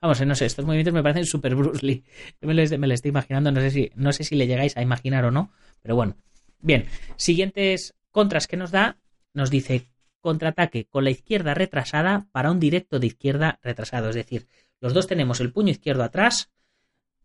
Vamos, 0.02 0.20
no 0.20 0.34
sé, 0.34 0.46
estos 0.46 0.64
movimientos 0.64 0.92
me 0.92 1.02
parecen 1.02 1.24
súper 1.24 1.54
Bruce 1.54 1.86
Lee. 1.86 2.04
Me 2.40 2.52
lo, 2.52 2.62
estoy 2.62 3.08
imaginando, 3.08 3.52
no 3.52 3.60
sé, 3.60 3.70
si, 3.70 3.90
no 3.94 4.12
sé 4.12 4.24
si 4.24 4.34
le 4.34 4.46
llegáis 4.46 4.76
a 4.76 4.82
imaginar 4.82 5.24
o 5.24 5.30
no, 5.30 5.50
pero 5.80 5.94
bueno. 5.94 6.16
Bien, 6.60 6.86
siguientes 7.16 7.94
contras 8.10 8.46
que 8.46 8.56
nos 8.56 8.70
da, 8.70 8.98
nos 9.32 9.48
dice 9.48 9.88
contraataque 10.20 10.86
con 10.86 11.04
la 11.04 11.10
izquierda 11.10 11.54
retrasada 11.54 12.26
para 12.32 12.50
un 12.50 12.60
directo 12.60 12.98
de 12.98 13.06
izquierda 13.06 13.58
retrasado. 13.62 14.10
Es 14.10 14.14
decir, 14.14 14.46
los 14.80 14.92
dos 14.92 15.06
tenemos 15.06 15.40
el 15.40 15.52
puño 15.52 15.70
izquierdo 15.70 16.02
atrás, 16.02 16.50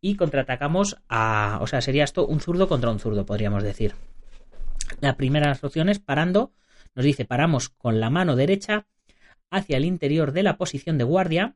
y 0.01 0.15
contraatacamos 0.15 0.97
a. 1.09 1.59
O 1.61 1.67
sea, 1.67 1.81
sería 1.81 2.03
esto 2.03 2.25
un 2.25 2.39
zurdo 2.39 2.67
contra 2.67 2.91
un 2.91 2.99
zurdo, 2.99 3.25
podríamos 3.25 3.63
decir. 3.63 3.95
La 5.01 5.17
primera 5.17 5.53
de 5.53 5.67
opciones, 5.67 5.99
parando, 5.99 6.53
nos 6.95 7.05
dice 7.05 7.25
paramos 7.25 7.69
con 7.69 7.99
la 7.99 8.09
mano 8.09 8.35
derecha 8.35 8.87
hacia 9.49 9.77
el 9.77 9.85
interior 9.85 10.31
de 10.31 10.43
la 10.43 10.57
posición 10.57 10.97
de 10.97 11.03
guardia 11.03 11.55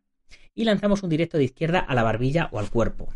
y 0.54 0.66
lanzamos 0.66 1.04
un 1.04 1.10
directo 1.10 1.38
de 1.38 1.46
izquierda 1.46 1.80
a 1.80 1.96
la 1.96 2.04
barbilla 2.04 2.50
o 2.52 2.60
al 2.60 2.70
cuerpo. 2.70 3.10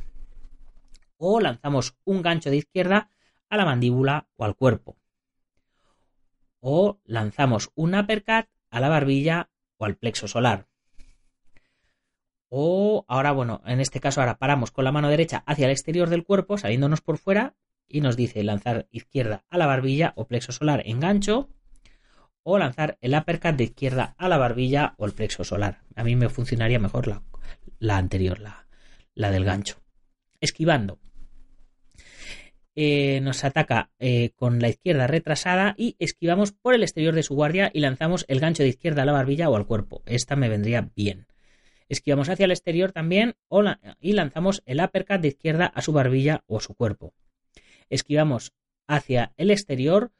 O 1.18 1.40
lanzamos 1.40 1.98
un 2.04 2.22
gancho 2.22 2.50
de 2.50 2.58
izquierda 2.58 3.10
a 3.50 3.58
la 3.58 3.66
mandíbula 3.66 4.28
o 4.36 4.46
al 4.46 4.56
cuerpo. 4.56 4.98
O 6.60 7.00
lanzamos 7.04 7.72
un 7.76 7.96
uppercut 7.96 8.48
a 8.70 8.80
la 8.80 8.90
barbilla 8.90 9.50
o 9.78 9.86
al 9.86 9.96
plexo 9.96 10.28
solar. 10.28 10.68
O 12.50 13.06
ahora, 13.08 13.32
bueno, 13.32 13.62
en 13.66 13.80
este 13.80 14.00
caso 14.00 14.22
ahora 14.22 14.38
paramos 14.38 14.72
con 14.72 14.86
la 14.86 14.92
mano 14.92 15.10
derecha 15.10 15.44
hacia 15.46 15.66
el 15.66 15.72
exterior 15.72 16.10
del 16.10 16.24
cuerpo, 16.24 16.58
saliéndonos 16.58 17.02
por 17.02 17.18
fuera, 17.18 17.56
y 17.88 18.02
nos 18.02 18.16
dice 18.16 18.44
lanzar 18.44 18.88
izquierda 18.92 19.46
a 19.50 19.58
la 19.58 19.66
barbilla 19.66 20.14
o 20.16 20.28
plexo 20.28 20.52
solar 20.52 20.82
en 20.86 21.00
gancho, 21.00 21.50
o 22.48 22.60
lanzar 22.60 22.98
el 23.02 23.16
uppercut 23.16 23.56
de 23.56 23.64
izquierda 23.66 24.14
a 24.20 24.30
la 24.30 24.38
barbilla 24.38 24.94
o 24.98 25.06
el 25.08 25.14
plexo 25.14 25.44
solar. 25.44 25.82
A 25.96 26.04
mí 26.04 26.16
me 26.16 26.30
funcionaría 26.30 26.78
mejor 26.78 27.08
la, 27.80 27.98
anterior, 27.98 28.40
la, 28.40 28.68
la, 29.16 29.32
del 29.32 29.46
gancho. 29.46 29.82
Esquivando. 30.40 31.00
Eh, 32.76 33.20
nos 33.22 33.44
ataca 33.44 33.90
eh, 33.98 34.30
con 34.36 34.60
la 34.60 34.70
izquierda 34.70 35.08
retrasada 35.08 35.74
y 35.76 35.96
esquivamos 35.98 36.52
por 36.52 36.76
el 36.76 36.84
exterior 36.84 37.16
de 37.16 37.24
su 37.24 37.34
guardia 37.34 37.72
y 37.74 37.80
lanzamos 37.80 38.26
el 38.28 38.40
gancho 38.40 38.62
de 38.62 38.70
izquierda 38.70 39.02
a 39.02 39.06
la 39.06 39.14
barbilla 39.14 39.50
o 39.50 39.56
al 39.56 39.66
cuerpo. 39.66 40.04
Esta 40.06 40.36
me 40.36 40.48
vendría 40.48 40.92
bien. 40.96 41.26
Esquivamos 41.90 42.30
hacia 42.30 42.46
el 42.46 42.52
exterior 42.52 42.92
también 42.92 43.36
y 44.00 44.14
lanzamos 44.14 44.62
el 44.68 44.82
uppercut 44.82 45.22
de 45.22 45.30
izquierda 45.30 45.66
a 45.66 45.82
su 45.82 45.94
barbilla 45.94 46.44
o 46.46 46.58
a 46.58 46.62
su 46.62 46.76
cuerpo. 46.76 47.16
Esquivamos 47.90 48.54
hacia 48.88 49.34
el 49.38 49.50
exterior 49.50 50.12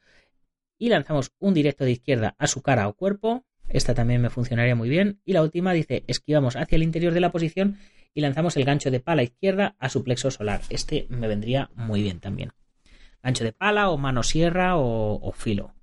y 0.78 0.88
lanzamos 0.88 1.32
un 1.38 1.54
directo 1.54 1.84
de 1.84 1.92
izquierda 1.92 2.34
a 2.38 2.46
su 2.46 2.62
cara 2.62 2.88
o 2.88 2.94
cuerpo. 2.94 3.44
Esta 3.68 3.94
también 3.94 4.20
me 4.20 4.30
funcionaría 4.30 4.74
muy 4.74 4.88
bien. 4.88 5.20
Y 5.24 5.32
la 5.32 5.42
última 5.42 5.72
dice 5.72 6.04
esquivamos 6.06 6.56
hacia 6.56 6.76
el 6.76 6.82
interior 6.82 7.12
de 7.12 7.20
la 7.20 7.32
posición 7.32 7.78
y 8.14 8.20
lanzamos 8.20 8.56
el 8.56 8.64
gancho 8.64 8.90
de 8.90 9.00
pala 9.00 9.22
izquierda 9.22 9.76
a 9.78 9.88
su 9.88 10.02
plexo 10.02 10.30
solar. 10.30 10.62
Este 10.70 11.06
me 11.10 11.28
vendría 11.28 11.70
muy 11.74 12.02
bien 12.02 12.20
también. 12.20 12.52
Gancho 13.22 13.44
de 13.44 13.52
pala 13.52 13.90
o 13.90 13.98
mano 13.98 14.22
sierra 14.22 14.76
o, 14.76 15.32
filo. 15.32 15.74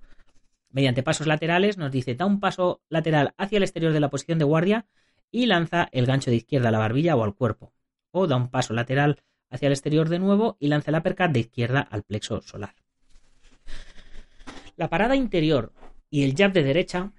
Mediante 0.70 1.02
pasos 1.02 1.26
laterales 1.26 1.78
nos 1.78 1.92
dice 1.92 2.14
da 2.14 2.26
un 2.26 2.40
paso 2.40 2.82
lateral 2.88 3.34
hacia 3.36 3.58
el 3.58 3.62
exterior 3.62 3.92
de 3.92 4.00
la 4.00 4.10
posición 4.10 4.38
de 4.38 4.44
guardia 4.44 4.86
y 5.30 5.46
lanza 5.46 5.88
el 5.92 6.06
gancho 6.06 6.30
de 6.30 6.36
izquierda 6.36 6.70
a 6.70 6.72
la 6.72 6.78
barbilla 6.78 7.16
o 7.16 7.22
al 7.22 7.34
cuerpo. 7.34 7.72
O 8.10 8.26
da 8.26 8.36
un 8.36 8.48
paso 8.50 8.72
lateral 8.72 9.22
hacia 9.50 9.66
el 9.66 9.72
exterior 9.72 10.08
de 10.08 10.18
nuevo 10.18 10.56
y 10.58 10.68
lanza 10.68 10.90
el 10.90 10.96
uppercut 10.96 11.30
de 11.30 11.40
izquierda 11.40 11.80
al 11.80 12.02
plexo 12.02 12.40
solar. 12.40 12.83
La 14.76 14.88
parada 14.88 15.14
interior 15.14 15.72
y 16.10 16.24
el 16.24 16.34
jab 16.34 16.52
de 16.52 16.64
derecha 16.64 17.12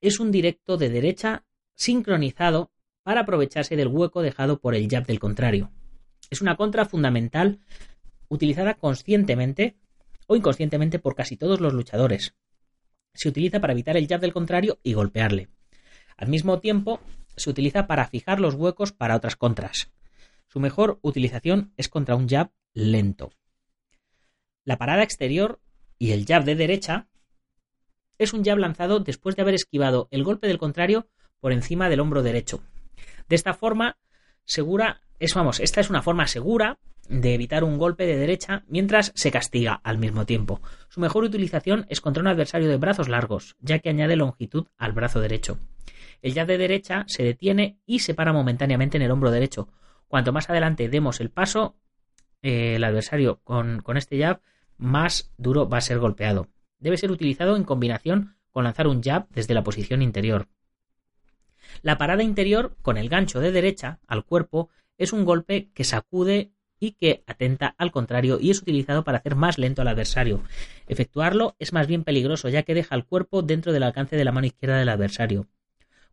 es 0.00 0.20
un 0.20 0.30
directo 0.30 0.78
de 0.78 0.88
derecha 0.88 1.44
sincronizado 1.74 2.70
para 3.02 3.22
aprovecharse 3.22 3.76
del 3.76 3.88
hueco 3.88 4.22
dejado 4.22 4.58
por 4.58 4.74
el 4.74 4.88
jab 4.88 5.06
del 5.06 5.18
contrario. 5.18 5.70
Es 6.30 6.40
una 6.40 6.56
contra 6.56 6.86
fundamental 6.86 7.60
utilizada 8.28 8.74
conscientemente 8.74 9.76
o 10.26 10.36
inconscientemente 10.36 10.98
por 10.98 11.14
casi 11.14 11.36
todos 11.36 11.60
los 11.60 11.74
luchadores. 11.74 12.34
Se 13.12 13.28
utiliza 13.28 13.60
para 13.60 13.72
evitar 13.74 13.96
el 13.96 14.06
jab 14.06 14.20
del 14.20 14.32
contrario 14.32 14.78
y 14.82 14.94
golpearle. 14.94 15.48
Al 16.16 16.28
mismo 16.28 16.60
tiempo, 16.60 17.00
se 17.36 17.50
utiliza 17.50 17.86
para 17.86 18.06
fijar 18.06 18.40
los 18.40 18.54
huecos 18.54 18.92
para 18.92 19.16
otras 19.16 19.36
contras. 19.36 19.90
Su 20.46 20.60
mejor 20.60 20.98
utilización 21.02 21.72
es 21.76 21.88
contra 21.88 22.14
un 22.14 22.28
jab 22.28 22.50
lento. 22.72 23.30
La 24.64 24.78
parada 24.78 25.02
exterior 25.02 25.60
y 26.00 26.12
el 26.12 26.24
jab 26.26 26.44
de 26.44 26.56
derecha 26.56 27.06
es 28.18 28.32
un 28.32 28.42
jab 28.42 28.58
lanzado 28.58 29.00
después 29.00 29.36
de 29.36 29.42
haber 29.42 29.54
esquivado 29.54 30.08
el 30.10 30.24
golpe 30.24 30.48
del 30.48 30.58
contrario 30.58 31.06
por 31.40 31.52
encima 31.52 31.88
del 31.88 32.00
hombro 32.00 32.22
derecho. 32.22 32.62
De 33.28 33.36
esta 33.36 33.52
forma, 33.52 33.98
segura, 34.44 35.02
es, 35.20 35.34
vamos, 35.34 35.60
esta 35.60 35.80
es 35.80 35.90
una 35.90 36.02
forma 36.02 36.26
segura 36.26 36.78
de 37.08 37.34
evitar 37.34 37.64
un 37.64 37.76
golpe 37.76 38.06
de 38.06 38.16
derecha 38.16 38.64
mientras 38.66 39.12
se 39.14 39.30
castiga 39.30 39.74
al 39.84 39.98
mismo 39.98 40.24
tiempo. 40.24 40.62
Su 40.88 41.00
mejor 41.00 41.24
utilización 41.24 41.84
es 41.90 42.00
contra 42.00 42.22
un 42.22 42.28
adversario 42.28 42.68
de 42.68 42.78
brazos 42.78 43.08
largos, 43.08 43.56
ya 43.60 43.78
que 43.78 43.90
añade 43.90 44.16
longitud 44.16 44.68
al 44.78 44.92
brazo 44.92 45.20
derecho. 45.20 45.58
El 46.22 46.32
jab 46.32 46.46
de 46.46 46.56
derecha 46.56 47.04
se 47.08 47.24
detiene 47.24 47.78
y 47.84 47.98
se 47.98 48.14
para 48.14 48.32
momentáneamente 48.32 48.96
en 48.96 49.02
el 49.02 49.10
hombro 49.10 49.30
derecho. 49.30 49.68
Cuanto 50.08 50.32
más 50.32 50.48
adelante 50.48 50.88
demos 50.88 51.20
el 51.20 51.30
paso, 51.30 51.76
eh, 52.42 52.76
el 52.76 52.84
adversario 52.84 53.40
con, 53.44 53.82
con 53.82 53.98
este 53.98 54.18
jab, 54.18 54.40
más 54.80 55.30
duro 55.36 55.68
va 55.68 55.78
a 55.78 55.82
ser 55.82 55.98
golpeado. 55.98 56.48
Debe 56.78 56.96
ser 56.96 57.10
utilizado 57.10 57.56
en 57.56 57.64
combinación 57.64 58.36
con 58.50 58.64
lanzar 58.64 58.88
un 58.88 59.02
jab 59.02 59.28
desde 59.30 59.54
la 59.54 59.62
posición 59.62 60.02
interior. 60.02 60.48
La 61.82 61.98
parada 61.98 62.22
interior 62.22 62.76
con 62.82 62.96
el 62.96 63.08
gancho 63.08 63.40
de 63.40 63.52
derecha 63.52 64.00
al 64.06 64.24
cuerpo 64.24 64.70
es 64.98 65.12
un 65.12 65.24
golpe 65.24 65.70
que 65.74 65.84
sacude 65.84 66.52
y 66.80 66.92
que 66.92 67.22
atenta 67.26 67.74
al 67.78 67.92
contrario 67.92 68.38
y 68.40 68.50
es 68.50 68.62
utilizado 68.62 69.04
para 69.04 69.18
hacer 69.18 69.36
más 69.36 69.58
lento 69.58 69.82
al 69.82 69.88
adversario. 69.88 70.42
Efectuarlo 70.88 71.54
es 71.58 71.72
más 71.72 71.86
bien 71.86 72.02
peligroso 72.02 72.48
ya 72.48 72.62
que 72.62 72.74
deja 72.74 72.94
el 72.94 73.04
cuerpo 73.04 73.42
dentro 73.42 73.72
del 73.72 73.82
alcance 73.82 74.16
de 74.16 74.24
la 74.24 74.32
mano 74.32 74.46
izquierda 74.46 74.78
del 74.78 74.88
adversario. 74.88 75.46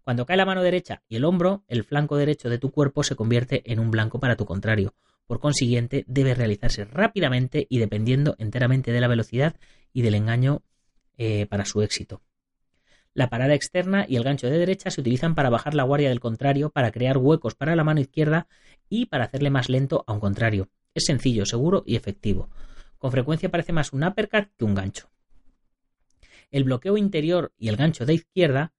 Cuando 0.03 0.25
cae 0.25 0.38
la 0.38 0.45
mano 0.45 0.62
derecha 0.62 1.03
y 1.08 1.15
el 1.15 1.25
hombro, 1.25 1.63
el 1.67 1.84
flanco 1.84 2.17
derecho 2.17 2.49
de 2.49 2.60
tu 2.60 2.71
cuerpo 2.71 3.03
se 3.03 3.15
convierte 3.15 3.71
en 3.71 3.80
un 3.80 3.91
blanco 3.91 4.19
para 4.19 4.36
tu 4.36 4.45
contrario. 4.45 4.93
Por 5.27 5.39
consiguiente, 5.39 6.05
debe 6.07 6.33
realizarse 6.33 6.85
rápidamente 6.85 7.67
y 7.69 7.79
dependiendo 7.79 8.35
enteramente 8.39 8.91
de 8.91 9.01
la 9.01 9.07
velocidad 9.07 9.55
y 9.93 10.01
del 10.01 10.15
engaño 10.15 10.63
eh, 11.17 11.45
para 11.47 11.65
su 11.65 11.81
éxito. 11.81 12.21
La 13.13 13.29
parada 13.29 13.55
externa 13.55 14.05
y 14.07 14.15
el 14.15 14.23
gancho 14.23 14.47
de 14.47 14.57
derecha 14.57 14.89
se 14.89 15.01
utilizan 15.01 15.35
para 15.35 15.49
bajar 15.49 15.73
la 15.73 15.83
guardia 15.83 16.09
del 16.09 16.19
contrario, 16.19 16.69
para 16.69 16.91
crear 16.91 17.17
huecos 17.17 17.55
para 17.55 17.75
la 17.75 17.83
mano 17.83 17.99
izquierda 17.99 18.47
y 18.89 19.07
para 19.07 19.25
hacerle 19.25 19.49
más 19.49 19.69
lento 19.69 20.03
a 20.07 20.13
un 20.13 20.19
contrario. 20.19 20.69
Es 20.93 21.05
sencillo, 21.05 21.45
seguro 21.45 21.83
y 21.85 21.95
efectivo. 21.95 22.49
Con 22.97 23.11
frecuencia 23.11 23.49
parece 23.49 23.73
más 23.73 23.91
un 23.91 24.03
uppercut 24.03 24.49
que 24.55 24.65
un 24.65 24.75
gancho. 24.75 25.09
El 26.51 26.63
bloqueo 26.63 26.97
interior 26.97 27.53
y 27.57 27.69
el 27.69 27.75
gancho 27.75 28.05
de 28.05 28.13
izquierda 28.13 28.73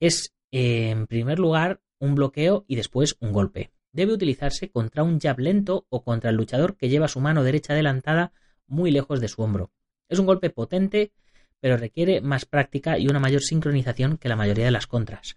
es 0.00 0.34
en 0.50 1.06
primer 1.06 1.38
lugar, 1.38 1.80
un 1.98 2.14
bloqueo 2.14 2.64
y 2.68 2.76
después 2.76 3.16
un 3.20 3.32
golpe. 3.32 3.70
Debe 3.92 4.14
utilizarse 4.14 4.70
contra 4.70 5.02
un 5.02 5.20
jab 5.20 5.38
lento 5.38 5.86
o 5.90 6.02
contra 6.02 6.30
el 6.30 6.36
luchador 6.36 6.76
que 6.76 6.88
lleva 6.88 7.08
su 7.08 7.20
mano 7.20 7.44
derecha 7.44 7.74
adelantada 7.74 8.32
muy 8.66 8.90
lejos 8.90 9.20
de 9.20 9.28
su 9.28 9.42
hombro. 9.42 9.70
Es 10.08 10.18
un 10.18 10.26
golpe 10.26 10.50
potente, 10.50 11.12
pero 11.60 11.76
requiere 11.76 12.20
más 12.20 12.46
práctica 12.46 12.98
y 12.98 13.06
una 13.06 13.20
mayor 13.20 13.42
sincronización 13.42 14.16
que 14.16 14.28
la 14.28 14.36
mayoría 14.36 14.64
de 14.64 14.70
las 14.70 14.86
contras. 14.86 15.36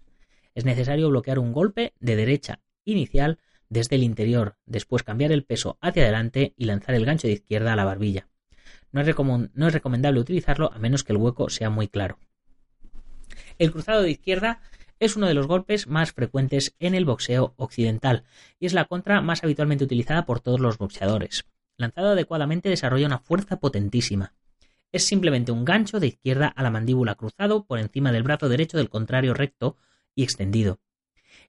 Es 0.54 0.64
necesario 0.64 1.10
bloquear 1.10 1.38
un 1.38 1.52
golpe 1.52 1.92
de 2.00 2.16
derecha 2.16 2.60
inicial 2.84 3.38
desde 3.68 3.96
el 3.96 4.02
interior, 4.02 4.56
después 4.64 5.02
cambiar 5.02 5.32
el 5.32 5.44
peso 5.44 5.76
hacia 5.80 6.04
adelante 6.04 6.54
y 6.56 6.64
lanzar 6.64 6.94
el 6.94 7.04
gancho 7.04 7.26
de 7.26 7.34
izquierda 7.34 7.74
a 7.74 7.76
la 7.76 7.84
barbilla. 7.84 8.28
No 8.90 9.02
es, 9.02 9.14
no 9.54 9.66
es 9.66 9.72
recomendable 9.74 10.20
utilizarlo 10.20 10.72
a 10.72 10.78
menos 10.78 11.04
que 11.04 11.12
el 11.12 11.18
hueco 11.18 11.50
sea 11.50 11.68
muy 11.68 11.88
claro. 11.88 12.18
El 13.58 13.72
cruzado 13.72 14.02
de 14.02 14.10
izquierda 14.10 14.60
es 14.98 15.16
uno 15.16 15.26
de 15.26 15.34
los 15.34 15.46
golpes 15.46 15.86
más 15.86 16.12
frecuentes 16.12 16.74
en 16.78 16.94
el 16.94 17.04
boxeo 17.04 17.54
occidental 17.56 18.24
y 18.58 18.66
es 18.66 18.72
la 18.72 18.86
contra 18.86 19.20
más 19.20 19.44
habitualmente 19.44 19.84
utilizada 19.84 20.26
por 20.26 20.40
todos 20.40 20.60
los 20.60 20.78
boxeadores. 20.78 21.44
Lanzado 21.76 22.10
adecuadamente 22.10 22.68
desarrolla 22.68 23.06
una 23.06 23.18
fuerza 23.18 23.58
potentísima. 23.58 24.34
Es 24.92 25.06
simplemente 25.06 25.52
un 25.52 25.64
gancho 25.64 26.00
de 26.00 26.06
izquierda 26.06 26.48
a 26.48 26.62
la 26.62 26.70
mandíbula 26.70 27.16
cruzado 27.16 27.64
por 27.64 27.78
encima 27.78 28.12
del 28.12 28.22
brazo 28.22 28.48
derecho 28.48 28.78
del 28.78 28.88
contrario 28.88 29.34
recto 29.34 29.76
y 30.14 30.22
extendido. 30.22 30.80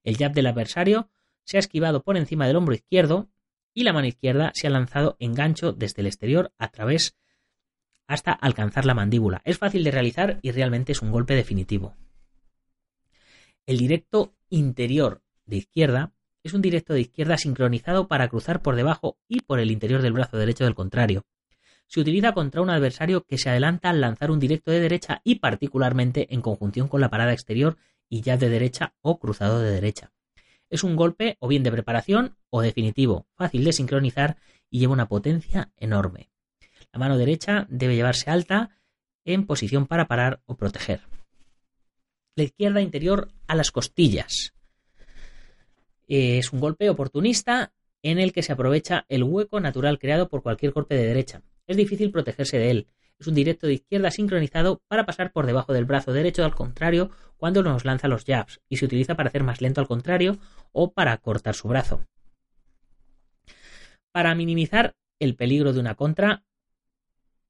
El 0.04 0.18
jab 0.18 0.34
del 0.34 0.48
adversario 0.48 1.10
se 1.44 1.58
ha 1.58 1.60
esquivado 1.60 2.04
por 2.04 2.18
encima 2.18 2.46
del 2.46 2.58
hombro 2.58 2.76
izquierdo 2.76 3.30
y 3.74 3.84
la 3.84 3.94
mano 3.94 4.08
izquierda 4.08 4.52
se 4.54 4.68
ha 4.68 4.70
lanzado 4.70 5.16
en 5.20 5.34
gancho 5.34 5.72
desde 5.72 6.02
el 6.02 6.08
exterior 6.08 6.52
a 6.58 6.70
través 6.70 7.16
hasta 8.08 8.32
alcanzar 8.32 8.86
la 8.86 8.94
mandíbula. 8.94 9.42
Es 9.46 9.58
fácil 9.58 9.84
de 9.84 9.92
realizar 9.92 10.40
y 10.42 10.52
realmente 10.52 10.94
es 10.94 11.02
un 11.02 11.12
golpe 11.12 11.36
definitivo. 11.36 11.96
El 13.68 13.80
directo 13.80 14.34
interior 14.50 15.22
de 15.46 15.58
izquierda 15.58 16.14
es 16.42 16.54
un 16.54 16.62
directo 16.62 16.94
de 16.94 17.02
izquierda 17.02 17.38
sincronizado 17.38 18.08
para 18.08 18.30
cruzar 18.30 18.62
por 18.62 18.78
debajo 18.78 19.18
y 19.28 19.42
por 19.42 19.60
el 19.60 19.72
interior 19.72 20.02
del 20.02 20.14
brazo 20.14 20.38
derecho 20.38 20.64
del 20.64 20.74
contrario. 20.74 21.26
Se 21.86 22.00
utiliza 22.00 22.32
contra 22.32 22.62
un 22.62 22.70
adversario 22.70 23.26
que 23.26 23.38
se 23.38 23.50
adelanta 23.50 23.90
al 23.90 24.00
lanzar 24.00 24.32
un 24.32 24.40
directo 24.40 24.72
de 24.72 24.80
derecha 24.80 25.20
y 25.26 25.40
particularmente 25.40 26.34
en 26.34 26.42
conjunción 26.42 26.88
con 26.88 27.02
la 27.02 27.10
parada 27.10 27.34
exterior 27.34 27.76
y 28.08 28.22
ya 28.22 28.38
de 28.38 28.48
derecha 28.48 28.94
o 29.02 29.20
cruzado 29.20 29.60
de 29.60 29.72
derecha. 29.72 30.14
Es 30.70 30.86
un 30.86 30.96
golpe 30.96 31.36
o 31.42 31.50
bien 31.50 31.64
de 31.64 31.72
preparación 31.74 32.38
o 32.50 32.62
definitivo, 32.62 33.28
fácil 33.36 33.66
de 33.66 33.74
sincronizar 33.74 34.38
y 34.70 34.80
lleva 34.80 34.94
una 34.94 35.10
potencia 35.10 35.74
enorme. 35.76 36.30
La 36.94 37.00
mano 37.00 37.18
derecha 37.18 37.68
debe 37.70 37.96
llevarse 37.96 38.32
alta 38.32 38.80
en 39.26 39.46
posición 39.46 39.88
para 39.88 40.08
parar 40.08 40.42
o 40.46 40.56
proteger 40.56 41.02
la 42.38 42.44
izquierda 42.44 42.82
interior 42.82 43.30
a 43.48 43.56
las 43.56 43.72
costillas. 43.72 44.54
Es 46.08 46.54
un 46.54 46.60
golpe 46.60 46.90
oportunista 46.90 47.74
en 48.04 48.20
el 48.20 48.32
que 48.32 48.44
se 48.44 48.54
aprovecha 48.54 49.06
el 49.10 49.24
hueco 49.24 49.60
natural 49.60 49.98
creado 49.98 50.30
por 50.30 50.44
cualquier 50.44 50.72
golpe 50.72 50.96
de 50.96 51.08
derecha. 51.08 51.42
Es 51.66 51.76
difícil 51.76 52.12
protegerse 52.12 52.60
de 52.60 52.70
él. 52.70 52.88
Es 53.20 53.26
un 53.26 53.34
directo 53.34 53.66
de 53.66 53.74
izquierda 53.74 54.12
sincronizado 54.12 54.80
para 54.88 55.08
pasar 55.08 55.32
por 55.32 55.48
debajo 55.48 55.74
del 55.74 55.86
brazo 55.86 56.14
derecho 56.14 56.46
al 56.46 56.54
contrario 56.54 57.10
cuando 57.38 57.64
nos 57.64 57.86
lanza 57.86 58.08
los 58.08 58.24
jabs 58.24 58.62
y 58.70 58.78
se 58.78 58.86
utiliza 58.86 59.16
para 59.16 59.30
hacer 59.30 59.44
más 59.44 59.60
lento 59.60 59.82
al 59.82 59.88
contrario 59.88 60.38
o 60.72 60.94
para 60.94 61.18
cortar 61.18 61.56
su 61.56 61.68
brazo. 61.68 62.06
Para 64.12 64.36
minimizar 64.36 64.96
el 65.20 65.36
peligro 65.36 65.74
de 65.74 65.80
una 65.80 65.96
contra, 65.96 66.44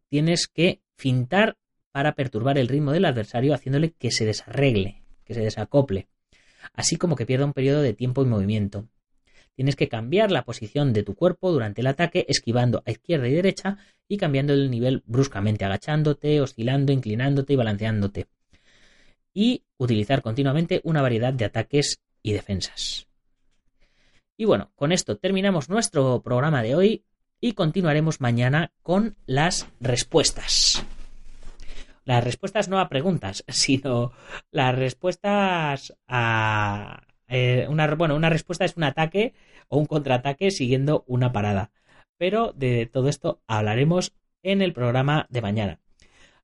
tienes 0.07 0.47
que 0.47 0.81
fintar 0.95 1.57
para 1.97 2.13
perturbar 2.13 2.59
el 2.59 2.67
ritmo 2.67 2.91
del 2.91 3.05
adversario 3.05 3.55
haciéndole 3.55 3.89
que 3.89 4.11
se 4.11 4.23
desarregle, 4.23 5.01
que 5.25 5.33
se 5.33 5.39
desacople, 5.39 6.07
así 6.73 6.95
como 6.95 7.15
que 7.15 7.25
pierda 7.25 7.45
un 7.45 7.53
periodo 7.53 7.81
de 7.81 7.95
tiempo 7.95 8.21
y 8.21 8.27
movimiento. 8.27 8.87
Tienes 9.55 9.75
que 9.75 9.89
cambiar 9.89 10.29
la 10.29 10.45
posición 10.45 10.93
de 10.93 11.01
tu 11.01 11.15
cuerpo 11.15 11.51
durante 11.51 11.81
el 11.81 11.87
ataque, 11.87 12.27
esquivando 12.29 12.83
a 12.85 12.91
izquierda 12.91 13.27
y 13.27 13.33
derecha 13.33 13.79
y 14.07 14.17
cambiando 14.17 14.53
el 14.53 14.69
nivel 14.69 15.01
bruscamente, 15.07 15.65
agachándote, 15.65 16.39
oscilando, 16.39 16.91
inclinándote 16.91 17.53
y 17.53 17.55
balanceándote. 17.55 18.27
Y 19.33 19.63
utilizar 19.77 20.21
continuamente 20.21 20.81
una 20.83 21.01
variedad 21.01 21.33
de 21.33 21.45
ataques 21.45 21.99
y 22.21 22.33
defensas. 22.33 23.07
Y 24.37 24.45
bueno, 24.45 24.69
con 24.75 24.91
esto 24.91 25.17
terminamos 25.17 25.67
nuestro 25.67 26.21
programa 26.21 26.61
de 26.61 26.75
hoy 26.75 27.03
y 27.41 27.53
continuaremos 27.53 28.21
mañana 28.21 28.71
con 28.83 29.15
las 29.25 29.67
respuestas. 29.79 30.85
Las 32.07 32.23
respuestas 32.23 32.69
no 32.69 32.79
a 32.79 32.87
preguntas, 32.87 33.43
sino 33.49 34.13
las 34.49 34.73
respuestas 34.73 35.93
a... 36.07 37.03
Eh, 37.27 37.67
una, 37.69 37.93
bueno, 37.95 38.15
una 38.15 38.29
respuesta 38.29 38.63
es 38.63 38.77
un 38.77 38.85
ataque 38.85 39.33
o 39.67 39.77
un 39.77 39.85
contraataque 39.85 40.49
siguiendo 40.49 41.03
una 41.05 41.33
parada. 41.33 41.71
Pero 42.17 42.53
de 42.53 42.85
todo 42.85 43.09
esto 43.09 43.41
hablaremos 43.45 44.13
en 44.41 44.61
el 44.61 44.71
programa 44.71 45.27
de 45.29 45.41
mañana. 45.41 45.81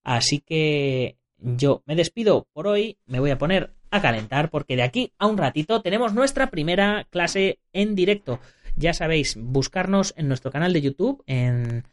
Así 0.04 0.41
que 0.41 1.17
yo 1.38 1.82
me 1.86 1.95
despido 1.95 2.45
por 2.52 2.67
hoy, 2.67 2.97
me 3.06 3.21
voy 3.21 3.32
a 3.32 3.38
poner 3.38 3.73
a 3.89 4.02
calentar 4.02 4.49
porque 4.49 4.76
de 4.76 4.84
aquí 4.84 5.13
a 5.17 5.28
un 5.28 5.38
ratito 5.38 5.82
tenemos 5.82 6.13
nuestra 6.13 6.49
primera 6.52 7.08
clase 7.10 7.60
en 7.71 7.95
directo. 7.95 8.41
Ya 8.76 8.93
sabéis, 8.93 9.38
buscarnos 9.39 10.13
en 10.17 10.28
nuestro 10.28 10.52
canal 10.52 10.73
de 10.73 10.82
YouTube, 10.82 11.23
en, 11.26 11.86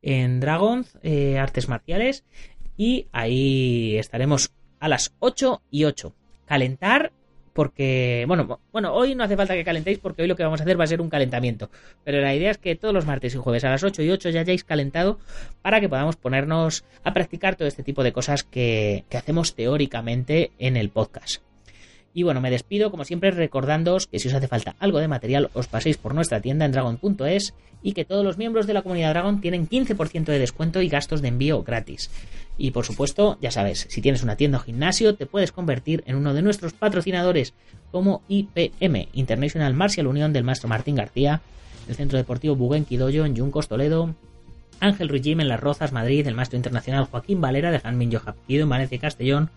en 0.00 0.38
Dragons 0.38 0.96
eh, 1.02 1.40
Artes 1.40 1.68
Marciales, 1.68 2.24
y 2.76 3.06
ahí 3.12 3.96
estaremos 3.96 4.50
a 4.80 4.88
las 4.88 5.14
8 5.20 5.62
y 5.70 5.84
8. 5.84 6.14
Calentar 6.46 7.12
porque, 7.56 8.26
bueno, 8.28 8.60
bueno, 8.70 8.92
hoy 8.92 9.14
no 9.14 9.24
hace 9.24 9.34
falta 9.34 9.54
que 9.54 9.64
calentéis 9.64 9.98
porque 9.98 10.20
hoy 10.20 10.28
lo 10.28 10.36
que 10.36 10.42
vamos 10.42 10.60
a 10.60 10.64
hacer 10.64 10.78
va 10.78 10.84
a 10.84 10.88
ser 10.88 11.00
un 11.00 11.08
calentamiento. 11.08 11.70
Pero 12.04 12.20
la 12.20 12.34
idea 12.34 12.50
es 12.50 12.58
que 12.58 12.76
todos 12.76 12.92
los 12.92 13.06
martes 13.06 13.34
y 13.34 13.38
jueves 13.38 13.64
a 13.64 13.70
las 13.70 13.82
8 13.82 14.02
y 14.02 14.10
8 14.10 14.28
ya 14.28 14.40
hayáis 14.40 14.62
calentado 14.62 15.18
para 15.62 15.80
que 15.80 15.88
podamos 15.88 16.16
ponernos 16.16 16.84
a 17.02 17.14
practicar 17.14 17.56
todo 17.56 17.66
este 17.66 17.82
tipo 17.82 18.04
de 18.04 18.12
cosas 18.12 18.42
que, 18.42 19.06
que 19.08 19.16
hacemos 19.16 19.54
teóricamente 19.54 20.52
en 20.58 20.76
el 20.76 20.90
podcast. 20.90 21.40
Y 22.16 22.22
bueno, 22.22 22.40
me 22.40 22.50
despido 22.50 22.90
como 22.90 23.04
siempre 23.04 23.30
recordándoos 23.30 24.06
que 24.06 24.18
si 24.18 24.28
os 24.28 24.34
hace 24.34 24.48
falta 24.48 24.74
algo 24.78 25.00
de 25.00 25.06
material 25.06 25.50
os 25.52 25.66
paséis 25.68 25.98
por 25.98 26.14
nuestra 26.14 26.40
tienda 26.40 26.64
en 26.64 26.72
dragon.es 26.72 27.52
y 27.82 27.92
que 27.92 28.06
todos 28.06 28.24
los 28.24 28.38
miembros 28.38 28.66
de 28.66 28.72
la 28.72 28.80
comunidad 28.80 29.10
Dragon 29.10 29.42
tienen 29.42 29.68
15% 29.68 30.24
de 30.24 30.38
descuento 30.38 30.80
y 30.80 30.88
gastos 30.88 31.20
de 31.20 31.28
envío 31.28 31.62
gratis. 31.62 32.10
Y 32.56 32.70
por 32.70 32.86
supuesto, 32.86 33.36
ya 33.42 33.50
sabes, 33.50 33.86
si 33.90 34.00
tienes 34.00 34.22
una 34.22 34.36
tienda 34.36 34.56
o 34.56 34.62
gimnasio 34.62 35.14
te 35.14 35.26
puedes 35.26 35.52
convertir 35.52 36.04
en 36.06 36.16
uno 36.16 36.32
de 36.32 36.40
nuestros 36.40 36.72
patrocinadores 36.72 37.52
como 37.92 38.22
IPM, 38.28 39.08
International 39.12 39.74
Martial 39.74 40.06
Union 40.06 40.32
del 40.32 40.44
maestro 40.44 40.70
Martín 40.70 40.94
García, 40.94 41.42
el 41.86 41.96
Centro 41.96 42.16
Deportivo 42.16 42.56
Buguen 42.56 42.86
Dojo 42.88 43.26
en 43.26 43.34
Yuncos, 43.34 43.68
Toledo, 43.68 44.14
Ángel 44.80 45.10
Ruijim 45.10 45.40
en 45.40 45.48
Las 45.48 45.60
Rozas, 45.60 45.92
Madrid, 45.92 46.26
el 46.26 46.34
maestro 46.34 46.56
internacional 46.56 47.04
Joaquín 47.04 47.42
Valera 47.42 47.70
de 47.70 47.80
Janmin 47.80 48.10
Johapquido 48.10 48.62
en 48.62 48.70
Valencia 48.70 48.96
y 48.96 49.00
Castellón, 49.00 49.50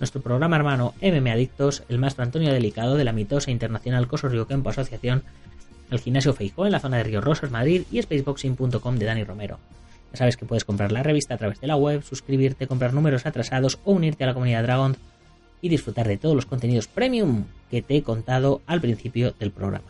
nuestro 0.00 0.20
programa 0.20 0.56
hermano 0.56 0.94
MM 1.00 1.30
Adictos, 1.30 1.84
el 1.88 1.98
maestro 1.98 2.24
Antonio 2.24 2.52
Delicado 2.52 2.96
de 2.96 3.04
la 3.04 3.12
mitosa 3.12 3.50
internacional 3.50 4.08
Coso 4.08 4.28
Río 4.28 4.46
Campo 4.46 4.70
Asociación, 4.70 5.22
el 5.90 6.00
gimnasio 6.00 6.34
Feijó 6.34 6.66
en 6.66 6.72
la 6.72 6.80
zona 6.80 6.98
de 6.98 7.04
Río 7.04 7.20
Rosas, 7.20 7.50
Madrid 7.50 7.82
y 7.90 8.02
spaceboxing.com 8.02 8.96
de 8.96 9.04
Dani 9.04 9.24
Romero. 9.24 9.58
Ya 10.12 10.18
sabes 10.18 10.36
que 10.36 10.46
puedes 10.46 10.64
comprar 10.64 10.92
la 10.92 11.02
revista 11.02 11.34
a 11.34 11.38
través 11.38 11.60
de 11.60 11.66
la 11.66 11.76
web, 11.76 12.02
suscribirte, 12.02 12.66
comprar 12.66 12.94
números 12.94 13.26
atrasados 13.26 13.78
o 13.84 13.92
unirte 13.92 14.24
a 14.24 14.28
la 14.28 14.34
comunidad 14.34 14.62
Dragon 14.62 14.96
y 15.60 15.68
disfrutar 15.68 16.06
de 16.06 16.18
todos 16.18 16.36
los 16.36 16.46
contenidos 16.46 16.88
premium 16.88 17.44
que 17.70 17.82
te 17.82 17.96
he 17.96 18.02
contado 18.02 18.62
al 18.66 18.80
principio 18.80 19.34
del 19.38 19.50
programa. 19.50 19.86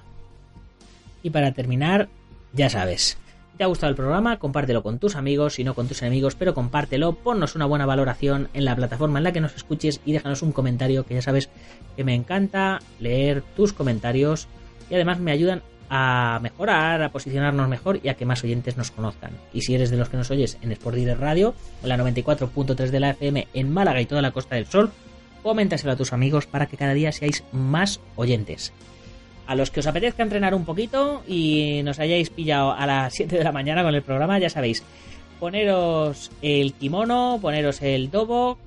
Y 1.23 1.31
para 1.31 1.53
terminar, 1.53 2.09
ya 2.53 2.71
sabes, 2.71 3.19
te 3.57 3.65
ha 3.65 3.69
gustado 3.69 3.91
el 3.91 3.97
programa, 3.97 4.39
compártelo 4.39 4.83
con 4.83 4.99
tus 4.99 5.17
amigos, 5.17 5.55
si 5.55 5.65
no 5.65 5.75
con 5.75 5.87
tus 5.87 6.03
enemigos, 6.03 6.35
pero 6.35 6.55
compártelo, 6.55 7.15
ponnos 7.15 7.55
una 7.55 7.67
buena 7.67 7.87
valoración 7.87 8.49
en 8.53 8.65
la 8.65 8.75
plataforma 8.75 9.19
en 9.19 9.25
la 9.25 9.33
que 9.33 9.41
nos 9.41 9.55
escuches 9.55 10.01
y 10.05 10.13
déjanos 10.13 10.43
un 10.43 10.53
comentario, 10.53 11.05
que 11.07 11.15
ya 11.15 11.23
sabes 11.23 11.51
que 11.97 12.05
me 12.05 12.15
encanta 12.15 12.81
leer 12.99 13.43
tus 13.57 13.73
comentarios 13.73 14.49
y 14.91 14.95
además 14.95 15.21
me 15.21 15.33
ayudan 15.33 15.63
a 15.89 16.41
mejorar, 16.43 17.03
a 17.03 17.13
posicionarnos 17.13 17.69
mejor 17.69 18.01
y 18.03 18.09
a 18.09 18.15
que 18.15 18.27
más 18.27 18.43
oyentes 18.43 18.77
nos 18.77 18.91
conozcan. 18.91 19.33
Y 19.53 19.63
si 19.63 19.75
eres 19.75 19.91
de 19.91 19.97
los 19.97 20.09
que 20.09 20.17
nos 20.17 20.31
oyes 20.31 20.59
en 20.63 20.73
Sport 20.73 20.97
Direct 20.97 21.21
Radio, 21.21 21.55
en 21.83 21.89
la 21.89 21.97
94.3 21.97 22.89
de 22.89 23.01
la 23.01 23.11
FM 23.11 23.49
en 23.55 23.73
Málaga 23.73 24.01
y 24.01 24.07
toda 24.07 24.23
la 24.23 24.33
Costa 24.33 24.57
del 24.57 24.67
Sol, 24.67 24.91
coméntaselo 25.43 25.93
a 25.93 25.97
tus 25.97 26.13
amigos 26.13 26.47
para 26.47 26.67
que 26.67 26.77
cada 26.77 26.95
día 26.95 27.13
seáis 27.13 27.45
más 27.53 28.01
oyentes. 28.17 28.73
A 29.47 29.55
los 29.55 29.71
que 29.71 29.81
os 29.81 29.87
apetezca 29.87 30.23
entrenar 30.23 30.55
un 30.55 30.65
poquito 30.65 31.23
y 31.29 31.83
nos 31.85 31.99
hayáis 31.99 32.31
pillado 32.31 32.73
a 32.73 32.87
las 32.87 33.13
7 33.13 33.37
de 33.37 33.45
la 33.45 33.53
mañana 33.53 33.83
con 33.83 33.95
el 33.95 34.03
programa, 34.03 34.39
ya 34.39 34.49
sabéis, 34.49 34.83
poneros 35.39 36.31
el 36.41 36.73
kimono, 36.73 37.39
poneros 37.41 37.83
el 37.83 38.11
dobo 38.11 38.59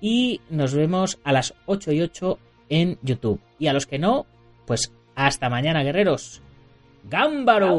y 0.00 0.40
nos 0.50 0.74
vemos 0.74 1.18
a 1.24 1.32
las 1.32 1.54
8 1.66 1.92
y 1.92 2.02
8 2.02 2.38
en 2.68 2.98
YouTube. 3.02 3.40
Y 3.58 3.68
a 3.68 3.72
los 3.72 3.86
que 3.86 3.98
no, 3.98 4.26
pues 4.66 4.92
hasta 5.14 5.48
mañana, 5.48 5.82
guerreros. 5.82 6.42
¡Gámbaro! 7.04 7.68
Ya 7.68 7.76